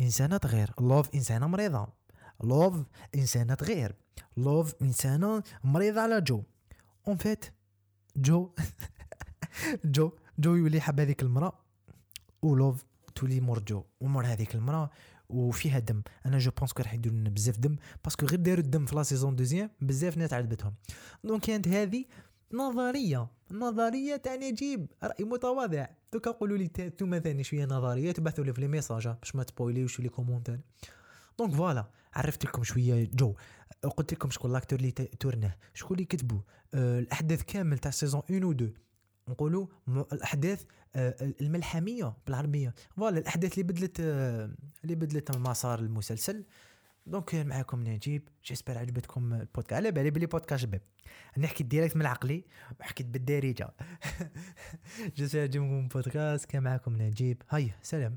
انسانه 0.00 0.36
تغير 0.36 0.70
لوف 0.80 1.14
انسانه 1.14 1.46
مريضه 1.46 1.86
لوف 2.44 2.74
انسانه 3.14 3.54
تغير 3.54 3.94
لوف 4.36 4.74
انسانه 4.82 5.42
مريضه 5.64 6.00
على 6.00 6.20
جو 6.20 6.42
en 7.08 7.16
fait 7.16 7.44
جو 8.16 8.50
جو 9.84 10.12
جو 10.38 10.54
يولي 10.54 10.80
حب 10.80 11.00
هذيك 11.00 11.22
المراه 11.22 11.52
ولوف 12.42 12.84
تولي 13.14 13.40
مور 13.40 13.58
جو 13.58 13.84
ومور 14.00 14.26
هذيك 14.26 14.54
المراه 14.54 14.90
وفيها 15.28 15.78
دم 15.78 16.02
أنا 16.26 16.38
je 16.38 16.50
pense 16.50 16.72
que 16.72 16.82
راح 16.82 16.94
يديروا 16.94 17.18
لنا 17.18 17.30
بزاف 17.30 17.58
دم 17.58 17.76
parce 18.04 18.18
que 18.18 18.26
غير 18.26 18.40
داروا 18.40 18.64
الدم 18.64 18.86
في 18.86 18.96
la 18.96 19.02
saison 19.02 19.36
deuxième 19.36 19.70
بزاف 19.80 20.16
ناس 20.16 20.32
عجبتهم 20.32 20.74
donc 21.24 21.42
كانت 21.42 21.68
هذه 21.68 22.04
نظرية. 22.52 23.28
نظرية 23.50 24.16
تاع 24.16 24.34
نجيب 24.34 24.86
رأي 25.02 25.24
متواضع. 25.24 25.86
دوكا 26.12 26.30
قولوا 26.30 26.58
لي 26.58 26.70
انتوما 26.78 27.18
ثاني 27.18 27.44
شوية 27.44 27.64
نظريات 27.64 28.18
وبعثوا 28.18 28.44
لي 28.44 28.52
في 28.52 28.60
les 28.60 28.68
messages 28.68 29.08
باش 29.08 29.36
ما 29.36 29.42
تسبويليوش 29.42 30.00
les 30.00 30.08
commentaires 30.08 30.60
donc 31.38 31.54
voilà 31.54 31.90
عرفت 32.14 32.44
لكم 32.44 32.64
شوية 32.64 33.10
جو. 33.14 33.34
قلت 33.96 34.12
لكم 34.12 34.30
شكون 34.30 34.52
l'acteur 34.52 34.78
اللي 34.78 34.90
تورناه 34.90 35.56
شكون 35.74 35.96
اللي 35.96 36.06
كتبوا 36.06 36.40
أه 36.74 36.98
الأحداث 36.98 37.42
كامل 37.42 37.78
تاع 37.78 37.90
saison 37.90 38.22
1 38.30 38.44
و 38.44 38.52
2 38.52 38.72
نقولوا 39.28 39.66
الأحداث 40.12 40.64
أه 40.96 41.34
الملحمية 41.40 42.16
بالعربية. 42.26 42.74
voilà 42.96 43.18
الأحداث 43.18 43.52
اللي 43.52 43.62
بدلت 43.62 44.00
أه 44.00 44.50
اللي 44.84 44.94
بدلت 44.94 45.36
مسار 45.36 45.78
المسلسل. 45.78 46.44
donc 47.08 47.24
كان 47.24 47.46
معاكم 47.46 47.80
نجيب. 47.82 48.28
j'espère 48.44 48.78
عجبتكم 48.78 49.32
البودكاست. 49.34 49.72
على 49.72 49.90
بالي 49.90 50.10
بلي 50.10 50.26
بودكاست 50.26 50.62
شباب 50.62 50.80
نحكي 51.38 51.64
direct 51.64 51.96
من 51.96 52.06
عقلي 52.06 52.44
وحكيت 52.80 53.06
بالدارجة. 53.06 53.70
j'espère 55.16 55.42
عجبكم 55.42 55.78
البودكاست 55.78 56.44
كان 56.44 56.62
معاكم 56.62 57.02
نجيب. 57.02 57.42
هيا 57.50 57.74
سلام. 57.82 58.16